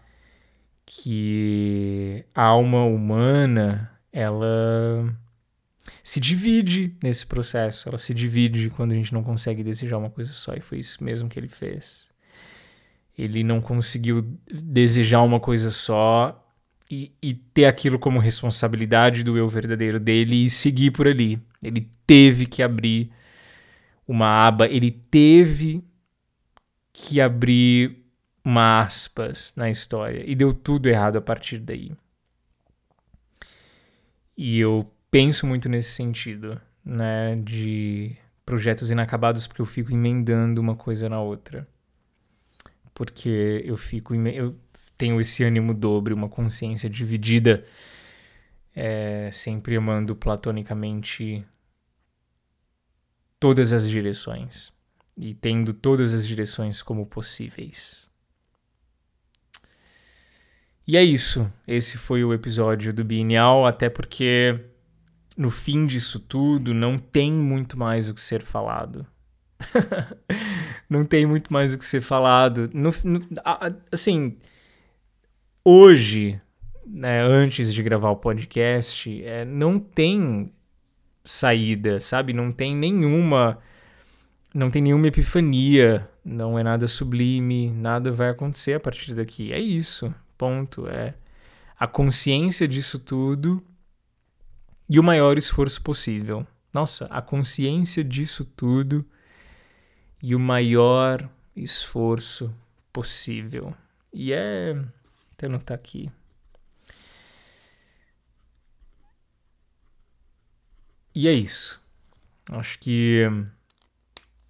que 0.86 2.24
a 2.36 2.44
alma 2.44 2.86
humana, 2.86 3.92
ela 4.12 5.16
se 6.04 6.20
divide 6.20 6.96
nesse 7.02 7.26
processo. 7.26 7.90
Ela 7.90 7.98
se 7.98 8.14
divide 8.14 8.70
quando 8.70 8.92
a 8.92 8.96
gente 8.96 9.14
não 9.14 9.24
consegue 9.24 9.64
desejar 9.64 9.98
uma 9.98 10.10
coisa 10.10 10.32
só. 10.32 10.54
E 10.54 10.62
foi 10.62 10.80
isso 10.80 11.04
mesmo 11.04 11.30
que 11.30 11.40
ele 11.40 11.48
fez. 11.48 12.08
Ele 13.18 13.44
não 13.44 13.62
conseguiu 13.62 14.38
desejar 14.48 15.22
uma 15.22 15.40
coisa 15.40 15.72
só 15.72 16.43
e, 16.94 17.12
e, 17.22 17.34
ter 17.34 17.66
aquilo 17.66 17.98
como 17.98 18.20
responsabilidade 18.20 19.24
do 19.24 19.36
eu 19.36 19.48
verdadeiro 19.48 20.00
dele 20.00 20.46
e 20.46 20.50
seguir 20.50 20.92
por 20.92 21.08
ali. 21.08 21.42
Ele 21.64 21.90
teve 22.06 22.46
que 22.46 22.62
abrir 22.62 23.12
uma 24.08 24.48
aba, 24.48 24.68
ele 24.68 24.92
teve 24.92 25.84
que 26.92 27.20
abrir 27.20 28.06
uma 28.46 28.82
aspas 28.82 29.54
na 29.56 29.70
história 29.70 30.24
e 30.28 30.36
deu 30.36 30.54
tudo 30.54 30.88
errado 30.88 31.18
a 31.18 31.22
partir 31.22 31.58
daí. 31.58 31.92
E 34.38 34.60
eu 34.60 34.92
penso 35.10 35.48
muito 35.48 35.68
nesse 35.68 35.92
sentido, 35.92 36.62
né, 36.86 37.36
de 37.38 38.16
projetos 38.46 38.92
inacabados 38.92 39.48
porque 39.48 39.62
eu 39.62 39.66
fico 39.66 39.92
emendando 39.92 40.62
uma 40.62 40.76
coisa 40.76 41.10
na 41.10 41.20
outra. 41.20 41.68
Porque 42.94 43.64
eu 43.66 43.78
fico 43.78 44.14
eu 44.14 44.56
tenho 45.04 45.20
esse 45.20 45.44
ânimo 45.44 45.74
dobre, 45.74 46.14
uma 46.14 46.30
consciência 46.30 46.90
dividida, 46.90 47.66
é, 48.74 49.30
sempre 49.34 49.76
amando 49.76 50.16
platonicamente 50.16 51.46
todas 53.38 53.74
as 53.74 53.86
direções 53.86 54.72
e 55.18 55.34
tendo 55.34 55.74
todas 55.74 56.14
as 56.14 56.26
direções 56.26 56.82
como 56.82 57.06
possíveis. 57.06 58.08
E 60.88 60.96
é 60.96 61.04
isso. 61.04 61.52
Esse 61.68 61.98
foi 61.98 62.24
o 62.24 62.34
episódio 62.34 62.94
do 62.94 63.04
Biennial, 63.04 63.66
até 63.66 63.90
porque 63.90 64.58
no 65.36 65.50
fim 65.50 65.86
disso 65.86 66.18
tudo, 66.18 66.74
não 66.74 66.98
tem 66.98 67.30
muito 67.30 67.78
mais 67.78 68.08
o 68.08 68.14
que 68.14 68.22
ser 68.22 68.42
falado. 68.42 69.06
não 70.90 71.04
tem 71.04 71.26
muito 71.26 71.52
mais 71.52 71.74
o 71.74 71.78
que 71.78 71.86
ser 71.86 72.00
falado. 72.00 72.70
No, 72.74 72.90
no, 73.04 73.28
assim, 73.92 74.38
hoje, 75.64 76.40
né, 76.86 77.22
antes 77.22 77.74
de 77.74 77.82
gravar 77.82 78.12
o 78.12 78.18
podcast, 78.18 79.24
é, 79.24 79.46
não 79.46 79.80
tem 79.80 80.52
saída, 81.24 82.00
sabe? 82.00 82.34
Não 82.34 82.52
tem 82.52 82.76
nenhuma. 82.76 83.60
Não 84.54 84.70
tem 84.70 84.84
nenhuma 84.84 85.08
epifania, 85.08 86.08
não 86.24 86.60
é 86.60 86.64
nada 86.64 86.86
sublime, 86.86 87.72
nada 87.72 88.12
vai 88.12 88.30
acontecer 88.30 88.74
a 88.74 88.80
partir 88.80 89.16
daqui. 89.16 89.52
É 89.52 89.60
isso, 89.60 90.14
ponto. 90.38 90.88
É 90.88 91.16
a 91.80 91.88
consciência 91.88 92.68
disso 92.68 93.00
tudo 93.00 93.64
e 94.88 95.00
o 95.00 95.04
maior 95.04 95.40
esforço 95.40 95.82
possível. 95.82 96.46
Nossa, 96.72 97.08
a 97.10 97.22
consciência 97.22 98.04
disso 98.04 98.46
tudo 98.46 99.06
e 100.22 100.36
o 100.36 100.40
maior 100.40 101.28
esforço 101.56 102.54
possível. 102.92 103.74
E 104.14 104.34
é. 104.34 104.80
Até 105.34 105.48
anotar 105.48 105.76
aqui. 105.76 106.12
E 111.16 111.28
é 111.28 111.34
isso. 111.34 111.82
Acho 112.52 112.80
que 112.80 113.24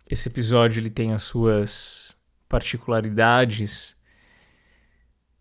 esse 0.09 0.29
episódio 0.29 0.79
ele 0.79 0.89
tem 0.89 1.11
as 1.11 1.23
suas 1.23 2.15
particularidades, 2.47 3.95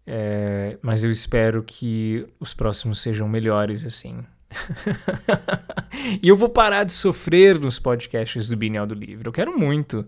é, 0.07 0.79
mas 0.83 1.05
eu 1.05 1.11
espero 1.11 1.63
que 1.63 2.27
os 2.41 2.55
próximos 2.55 3.01
sejam 3.01 3.29
melhores 3.29 3.85
assim. 3.85 4.25
e 6.23 6.29
eu 6.29 6.37
vou 6.37 6.49
parar 6.49 6.85
de 6.85 6.93
sofrer 6.93 7.59
nos 7.59 7.79
podcasts 7.79 8.49
do 8.49 8.57
Bienal 8.57 8.87
do 8.87 8.95
Livro. 8.95 9.29
Eu 9.29 9.33
quero 9.33 9.59
muito 9.59 10.07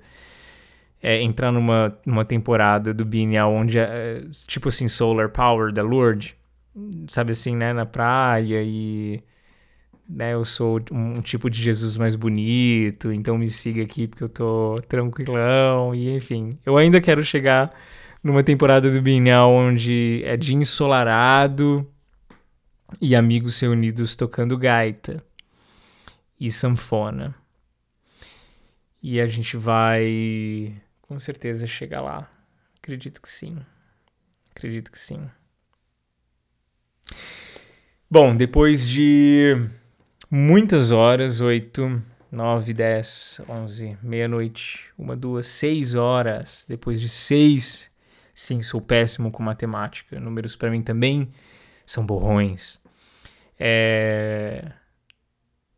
é, 1.04 1.22
entrar 1.22 1.52
numa, 1.52 1.96
numa 2.06 2.24
temporada 2.24 2.94
do 2.94 3.04
Bienal 3.04 3.52
onde, 3.52 3.78
é, 3.78 4.22
tipo 4.46 4.68
assim, 4.68 4.88
Solar 4.88 5.28
Power 5.28 5.70
da 5.72 5.82
Lourdes, 5.82 6.34
sabe 7.08 7.32
assim, 7.32 7.54
né, 7.54 7.72
na 7.72 7.84
praia 7.86 8.62
e... 8.62 9.22
Né, 10.06 10.34
eu 10.34 10.44
sou 10.44 10.82
um 10.92 11.22
tipo 11.22 11.48
de 11.48 11.62
Jesus 11.62 11.96
mais 11.96 12.14
bonito, 12.14 13.10
então 13.10 13.38
me 13.38 13.46
siga 13.46 13.82
aqui 13.82 14.06
porque 14.06 14.22
eu 14.22 14.28
tô 14.28 14.74
tranquilão 14.86 15.94
e 15.94 16.14
enfim. 16.14 16.58
Eu 16.64 16.76
ainda 16.76 17.00
quero 17.00 17.22
chegar 17.24 17.72
numa 18.22 18.42
temporada 18.42 18.90
do 18.90 19.00
Bienal 19.00 19.50
onde 19.50 20.22
é 20.26 20.36
de 20.36 20.54
ensolarado, 20.54 21.88
e 23.00 23.14
amigos 23.14 23.58
reunidos 23.60 24.16
tocando 24.16 24.56
gaita 24.56 25.22
e 26.38 26.50
sanfona. 26.50 27.34
E 29.02 29.20
a 29.20 29.26
gente 29.26 29.56
vai 29.56 30.74
com 31.06 31.18
certeza 31.18 31.66
chegar 31.66 32.00
lá. 32.00 32.30
Acredito 32.78 33.20
que 33.20 33.28
sim. 33.28 33.58
Acredito 34.50 34.90
que 34.90 34.98
sim. 34.98 35.28
Bom, 38.10 38.34
depois 38.34 38.88
de 38.88 39.68
muitas 40.30 40.92
horas 40.92 41.40
8, 41.40 42.02
9, 42.30 42.72
10, 42.72 43.40
11, 43.48 43.98
meia-noite, 44.02 44.86
uma, 44.96 45.16
duas, 45.16 45.46
seis 45.46 45.94
horas. 45.94 46.64
Depois 46.68 47.00
de 47.00 47.08
seis, 47.08 47.90
sim, 48.34 48.62
sou 48.62 48.80
péssimo 48.80 49.30
com 49.30 49.42
matemática. 49.42 50.18
Números 50.18 50.56
para 50.56 50.70
mim 50.70 50.82
também 50.82 51.30
são 51.84 52.04
borrões. 52.04 52.80
É... 53.58 54.72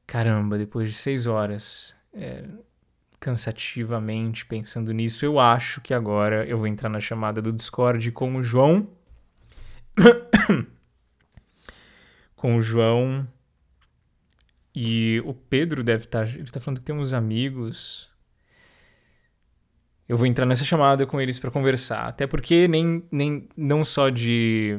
Caramba, 0.06 0.56
depois 0.56 0.90
de 0.90 0.96
seis 0.96 1.26
horas, 1.26 1.94
é... 2.12 2.44
cansativamente 3.18 4.46
pensando 4.46 4.92
nisso, 4.92 5.24
eu 5.24 5.38
acho 5.38 5.80
que 5.80 5.94
agora 5.94 6.46
eu 6.46 6.58
vou 6.58 6.66
entrar 6.66 6.88
na 6.88 7.00
chamada 7.00 7.40
do 7.40 7.52
Discord 7.52 8.10
com 8.12 8.36
o 8.36 8.42
João. 8.42 8.88
com 12.36 12.56
o 12.56 12.62
João 12.62 13.26
e 14.78 15.22
o 15.24 15.32
Pedro 15.32 15.82
deve 15.82 16.04
estar. 16.04 16.26
Tá, 16.26 16.32
ele 16.32 16.42
está 16.42 16.60
falando 16.60 16.80
que 16.80 16.84
tem 16.84 16.94
uns 16.94 17.14
amigos. 17.14 18.10
Eu 20.06 20.18
vou 20.18 20.26
entrar 20.26 20.44
nessa 20.44 20.66
chamada 20.66 21.06
com 21.06 21.18
eles 21.18 21.38
para 21.38 21.50
conversar. 21.50 22.06
Até 22.06 22.26
porque 22.26 22.68
nem, 22.68 23.02
nem 23.10 23.48
não 23.56 23.82
só 23.82 24.10
de. 24.10 24.78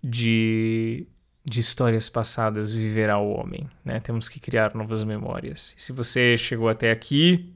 de. 0.00 1.08
De 1.44 1.60
histórias 1.60 2.08
passadas 2.08 2.72
viverá 2.72 3.18
o 3.18 3.32
homem, 3.32 3.68
né? 3.84 3.98
Temos 4.00 4.28
que 4.28 4.38
criar 4.38 4.74
novas 4.74 5.02
memórias. 5.02 5.74
E 5.76 5.82
se 5.82 5.92
você 5.92 6.36
chegou 6.36 6.68
até 6.68 6.90
aqui. 6.90 7.52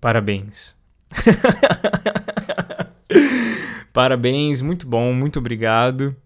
Parabéns. 0.00 0.76
Parabéns, 3.92 4.60
muito 4.60 4.86
bom, 4.86 5.12
muito 5.12 5.38
obrigado. 5.38 6.16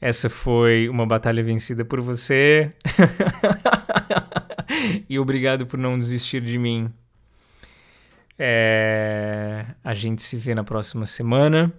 Essa 0.00 0.28
foi 0.28 0.88
uma 0.88 1.06
batalha 1.06 1.42
vencida 1.42 1.84
por 1.84 2.00
você. 2.00 2.72
e 5.08 5.18
obrigado 5.18 5.66
por 5.66 5.78
não 5.78 5.96
desistir 5.96 6.42
de 6.42 6.58
mim. 6.58 6.92
É... 8.38 9.64
A 9.82 9.94
gente 9.94 10.22
se 10.22 10.36
vê 10.36 10.54
na 10.54 10.64
próxima 10.64 11.06
semana. 11.06 11.72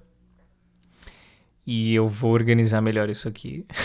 E 1.66 1.96
eu 1.96 2.08
vou 2.08 2.32
organizar 2.32 2.82
melhor 2.82 3.10
isso 3.10 3.28
aqui. 3.28 3.66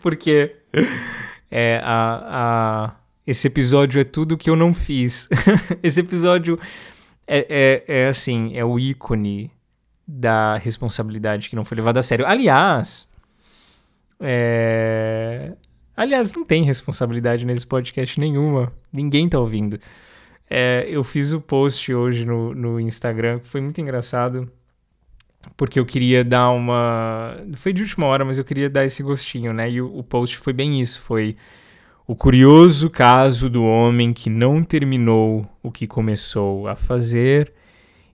Porque 0.00 0.56
é, 1.50 1.80
a, 1.82 2.22
a, 2.30 2.94
esse 3.26 3.46
episódio 3.46 4.00
é 4.00 4.04
tudo 4.04 4.36
que 4.36 4.48
eu 4.48 4.56
não 4.56 4.72
fiz. 4.72 5.28
esse 5.82 6.00
episódio 6.00 6.56
é, 7.26 7.84
é, 7.88 8.04
é 8.04 8.08
assim, 8.08 8.56
é 8.56 8.64
o 8.64 8.78
ícone 8.78 9.50
da 10.06 10.56
responsabilidade 10.56 11.50
que 11.50 11.56
não 11.56 11.64
foi 11.64 11.76
levada 11.76 11.98
a 11.98 12.02
sério. 12.02 12.26
Aliás, 12.26 13.06
é... 14.18 15.52
aliás, 15.94 16.34
não 16.34 16.44
tem 16.44 16.64
responsabilidade 16.64 17.44
nesse 17.44 17.66
podcast 17.66 18.18
nenhuma. 18.18 18.72
Ninguém 18.90 19.28
tá 19.28 19.38
ouvindo. 19.38 19.78
É, 20.48 20.86
eu 20.88 21.04
fiz 21.04 21.32
o 21.32 21.40
post 21.42 21.92
hoje 21.92 22.24
no, 22.24 22.54
no 22.54 22.80
Instagram, 22.80 23.38
que 23.38 23.46
foi 23.46 23.60
muito 23.60 23.78
engraçado, 23.80 24.50
porque 25.56 25.78
eu 25.78 25.86
queria 25.86 26.24
dar 26.24 26.50
uma. 26.50 27.36
Foi 27.56 27.72
de 27.72 27.82
última 27.82 28.06
hora, 28.06 28.24
mas 28.24 28.38
eu 28.38 28.44
queria 28.44 28.70
dar 28.70 28.84
esse 28.84 29.02
gostinho, 29.02 29.52
né? 29.52 29.70
E 29.70 29.80
o, 29.80 29.98
o 29.98 30.02
post 30.02 30.36
foi 30.38 30.52
bem 30.52 30.80
isso: 30.80 31.00
foi 31.00 31.36
o 32.06 32.14
curioso 32.14 32.88
caso 32.88 33.50
do 33.50 33.64
homem 33.64 34.12
que 34.12 34.30
não 34.30 34.62
terminou 34.62 35.46
o 35.62 35.70
que 35.70 35.86
começou 35.86 36.66
a 36.66 36.74
fazer 36.74 37.52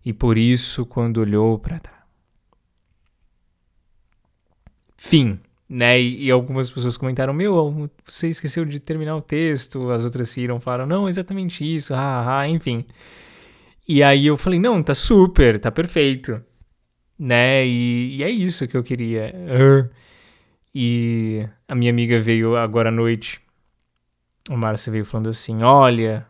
e 0.05 0.13
por 0.13 0.37
isso, 0.37 0.85
quando 0.85 1.19
olhou 1.19 1.59
para 1.59 1.79
trás. 1.79 2.01
Fim. 4.97 5.39
Né? 5.69 6.01
E, 6.01 6.27
e, 6.27 6.31
algumas 6.31 6.71
pessoas 6.71 6.97
comentaram: 6.97 7.33
Meu, 7.33 7.91
você 8.05 8.29
esqueceu 8.29 8.65
de 8.65 8.79
terminar 8.79 9.17
o 9.17 9.23
texto. 9.23 9.91
As 9.91 10.05
outras 10.05 10.37
riram, 10.37 10.61
falaram: 10.61 10.87
Não, 10.87 11.09
exatamente 11.09 11.65
isso, 11.65 11.95
ah, 11.95 12.41
ah, 12.41 12.49
enfim. 12.49 12.85
E 13.89 14.03
aí 14.03 14.27
eu 14.27 14.37
falei: 14.37 14.59
Não, 14.59 14.83
tá 14.83 14.95
super, 14.95 15.59
tá 15.59 15.71
perfeito. 15.71 16.41
Né? 17.19 17.67
E, 17.67 18.17
e 18.17 18.25
é 18.25 18.31
isso 18.31 18.67
que 18.67 18.77
eu 18.77 18.83
queria. 18.83 19.33
E 20.75 21.49
a 21.69 21.75
minha 21.75 21.91
amiga 21.91 22.19
veio 22.19 22.57
agora 22.57 22.89
à 22.89 22.93
noite. 22.93 23.41
O 24.51 24.57
Márcio 24.57 24.93
veio 24.93 25.05
falando 25.05 25.29
assim: 25.29 25.63
Olha. 25.63 26.27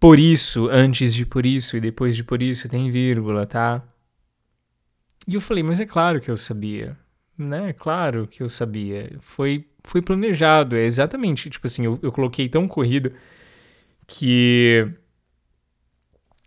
Por 0.00 0.18
isso, 0.18 0.68
antes 0.68 1.12
de 1.12 1.26
por 1.26 1.44
isso 1.44 1.76
e 1.76 1.80
depois 1.80 2.14
de 2.14 2.22
por 2.22 2.40
isso 2.40 2.68
tem 2.68 2.88
vírgula, 2.90 3.44
tá? 3.46 3.82
E 5.26 5.34
eu 5.34 5.40
falei, 5.40 5.62
mas 5.62 5.80
é 5.80 5.86
claro 5.86 6.20
que 6.20 6.30
eu 6.30 6.36
sabia, 6.36 6.96
né? 7.36 7.70
É 7.70 7.72
claro 7.72 8.26
que 8.26 8.42
eu 8.42 8.48
sabia. 8.48 9.16
Foi, 9.20 9.66
foi 9.82 10.00
planejado, 10.00 10.76
é 10.76 10.84
exatamente, 10.84 11.50
tipo 11.50 11.66
assim, 11.66 11.84
eu, 11.84 11.98
eu 12.00 12.12
coloquei 12.12 12.48
tão 12.48 12.68
corrido 12.68 13.12
que 14.06 14.86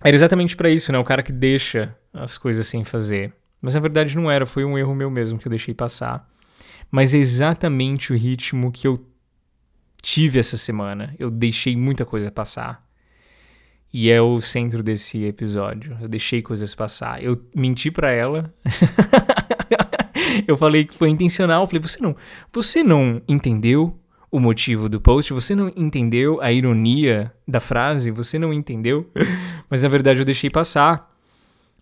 era 0.03 0.15
exatamente 0.15 0.55
para 0.55 0.69
isso, 0.69 0.91
né? 0.91 0.97
O 0.97 1.03
cara 1.03 1.23
que 1.23 1.31
deixa 1.31 1.95
as 2.13 2.37
coisas 2.37 2.67
sem 2.67 2.83
fazer. 2.83 3.33
Mas 3.61 3.75
na 3.75 3.79
verdade 3.79 4.15
não 4.15 4.29
era, 4.29 4.45
foi 4.45 4.65
um 4.65 4.77
erro 4.77 4.95
meu 4.95 5.09
mesmo 5.09 5.37
que 5.37 5.47
eu 5.47 5.51
deixei 5.51 5.73
passar. 5.73 6.27
Mas 6.89 7.13
é 7.13 7.17
exatamente 7.17 8.11
o 8.11 8.17
ritmo 8.17 8.71
que 8.71 8.87
eu 8.87 9.05
tive 10.01 10.39
essa 10.39 10.57
semana. 10.57 11.15
Eu 11.19 11.29
deixei 11.29 11.77
muita 11.77 12.05
coisa 12.05 12.31
passar. 12.31 12.83
E 13.93 14.09
é 14.09 14.21
o 14.21 14.39
centro 14.41 14.81
desse 14.81 15.23
episódio. 15.23 15.97
Eu 16.01 16.07
deixei 16.07 16.41
coisas 16.41 16.73
passar. 16.73 17.21
Eu 17.23 17.39
menti 17.55 17.91
para 17.91 18.11
ela. 18.11 18.53
eu 20.47 20.57
falei 20.57 20.85
que 20.85 20.93
foi 20.93 21.09
intencional. 21.09 21.63
Eu 21.63 21.67
falei, 21.67 21.81
você 21.81 22.01
não, 22.01 22.15
você 22.51 22.83
não 22.83 23.21
entendeu 23.27 23.97
o 24.31 24.39
motivo 24.39 24.87
do 24.87 25.01
post? 25.01 25.33
Você 25.33 25.53
não 25.53 25.69
entendeu 25.75 26.41
a 26.41 26.51
ironia 26.51 27.33
da 27.45 27.59
frase? 27.59 28.11
Você 28.11 28.39
não 28.39 28.53
entendeu? 28.53 29.09
Mas 29.71 29.83
na 29.83 29.89
verdade 29.89 30.19
eu 30.19 30.25
deixei 30.25 30.49
passar. 30.49 31.09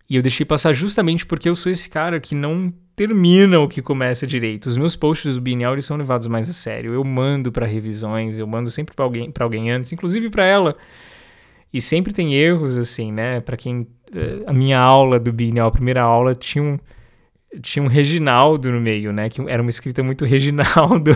E 0.08 0.14
eu 0.16 0.22
deixei 0.22 0.46
passar 0.46 0.72
justamente 0.72 1.26
porque 1.26 1.48
eu 1.48 1.56
sou 1.56 1.70
esse 1.70 1.90
cara 1.90 2.20
que 2.20 2.34
não 2.34 2.72
termina 2.94 3.58
o 3.58 3.68
que 3.68 3.82
começa 3.82 4.26
direito. 4.26 4.66
Os 4.66 4.76
meus 4.76 4.94
posts 4.94 5.34
do 5.34 5.40
Biennial 5.40 5.80
são 5.82 5.96
levados 5.96 6.28
mais 6.28 6.48
a 6.48 6.52
sério. 6.52 6.94
Eu 6.94 7.02
mando 7.02 7.50
para 7.50 7.66
revisões, 7.66 8.38
eu 8.38 8.46
mando 8.46 8.70
sempre 8.70 8.94
para 8.94 9.04
alguém, 9.04 9.32
alguém 9.40 9.70
antes, 9.70 9.92
inclusive 9.92 10.30
para 10.30 10.44
ela. 10.44 10.76
E 11.72 11.80
sempre 11.80 12.12
tem 12.12 12.34
erros, 12.34 12.76
assim, 12.76 13.12
né? 13.12 13.40
Para 13.40 13.56
quem. 13.56 13.86
Eh, 14.12 14.42
a 14.46 14.52
minha 14.52 14.78
aula 14.78 15.18
do 15.20 15.32
Biennial, 15.32 15.68
a 15.68 15.72
primeira 15.72 16.02
aula, 16.02 16.34
tinha 16.34 16.62
um, 16.62 16.78
tinha 17.60 17.82
um 17.82 17.86
Reginaldo 17.86 18.70
no 18.70 18.80
meio, 18.80 19.12
né? 19.12 19.28
Que 19.28 19.40
era 19.48 19.62
uma 19.62 19.70
escrita 19.70 20.02
muito 20.02 20.24
Reginaldo. 20.26 21.12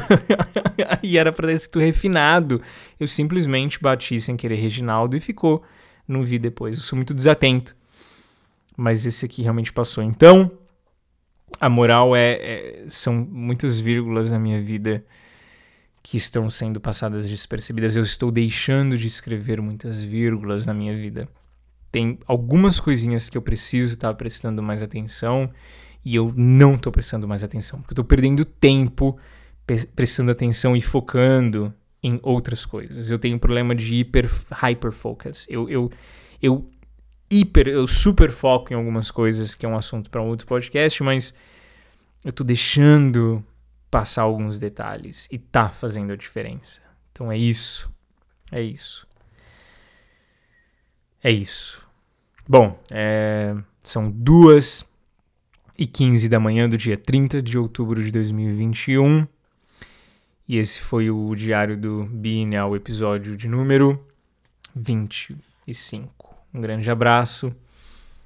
e 1.03 1.19
era 1.19 1.33
para 1.33 1.49
ter 1.49 1.55
escrito 1.55 1.81
refinado. 1.81 2.63
Eu 2.99 3.07
simplesmente 3.07 3.81
bati 3.81 4.21
sem 4.21 4.37
querer 4.37 4.57
Reginaldo 4.57 5.17
e 5.17 5.21
ficou. 5.21 5.63
Não 6.07 6.23
vi 6.23 6.39
depois. 6.39 6.77
Eu 6.77 6.83
sou 6.83 6.97
muito 6.97 7.15
desatento. 7.15 7.77
Mas 8.77 9.07
esse 9.07 9.25
aqui 9.25 9.43
realmente 9.43 9.73
passou. 9.73 10.03
Então, 10.03 10.51
a 11.61 11.69
moral 11.69 12.15
é, 12.17 12.33
é 12.33 12.85
são 12.89 13.15
muitas 13.15 13.79
vírgulas 13.79 14.31
na 14.31 14.39
minha 14.39 14.61
vida 14.61 15.05
que 16.03 16.17
estão 16.17 16.51
sendo 16.51 16.81
passadas 16.81 17.29
despercebidas. 17.29 17.97
Eu 17.97 18.03
estou 18.03 18.31
deixando 18.31 18.99
de 18.99 19.07
escrever 19.07 19.61
muitas 19.61 20.03
vírgulas 20.03 20.67
na 20.67 20.75
minha 20.75 20.95
vida. 20.95 21.29
Tem 21.91 22.19
algumas 22.27 22.81
coisinhas 22.81 23.29
que 23.29 23.39
eu 23.39 23.43
preciso 23.43 23.95
estar 23.95 24.13
prestando 24.15 24.63
mais 24.63 24.83
atenção 24.83 25.51
e 26.05 26.15
eu 26.15 26.33
não 26.37 26.75
estou 26.75 26.93
prestando 26.93 27.27
mais 27.27 27.43
atenção, 27.43 27.79
porque 27.79 27.93
eu 27.93 27.95
estou 27.95 28.05
perdendo 28.05 28.45
tempo 28.45 29.19
prestando 29.97 30.31
atenção 30.31 30.77
e 30.77 30.83
focando 30.83 31.73
em 32.05 32.21
outras 32.23 32.67
coisas. 32.67 33.11
Eu 33.11 33.19
tenho 33.19 33.37
um 33.37 33.39
problema 33.39 33.75
de 33.75 33.95
hiper 33.95 34.31
hyper 34.53 34.93
focus. 34.93 35.47
Eu 35.49 35.69
eu 35.71 35.91
eu 36.41 36.71
hiper 37.33 37.67
eu 37.67 37.87
super 37.87 38.31
foco 38.31 38.73
em 38.73 38.77
algumas 38.77 39.11
coisas 39.11 39.55
que 39.55 39.65
é 39.65 39.69
um 39.69 39.77
assunto 39.77 40.11
para 40.11 40.21
um 40.21 40.29
outro 40.29 40.47
podcast, 40.47 41.03
mas 41.03 41.35
eu 42.23 42.29
estou 42.31 42.47
deixando 42.47 43.43
passar 43.91 44.23
alguns 44.23 44.61
detalhes 44.61 45.27
e 45.33 45.39
tá 45.39 45.71
fazendo 45.71 46.13
a 46.13 46.17
diferença. 46.17 46.83
Então 47.11 47.33
é 47.33 47.39
isso. 47.39 47.91
É 48.53 48.61
isso. 48.61 49.07
É 51.23 51.31
isso. 51.31 51.83
Bom, 52.47 52.79
é, 52.93 53.57
são 53.83 54.11
duas 54.11 54.87
e 55.79 55.87
15 55.87 56.29
da 56.29 56.39
manhã 56.39 56.69
do 56.69 56.77
dia 56.77 56.99
30 56.99 57.41
de 57.41 57.57
outubro 57.57 58.05
de 58.05 58.11
2021. 58.13 59.27
E 60.47 60.59
esse 60.59 60.79
foi 60.79 61.11
o 61.11 61.35
diário 61.35 61.75
do 61.75 62.05
Bienal, 62.05 62.77
episódio 62.77 63.35
de 63.35 63.49
número 63.49 64.07
25. 64.77 66.37
Um 66.53 66.61
grande 66.61 66.91
abraço 66.91 67.55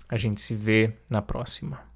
A 0.09 0.17
gente 0.17 0.41
se 0.41 0.53
vê 0.55 0.95
na 1.09 1.23
próxima. 1.23 1.88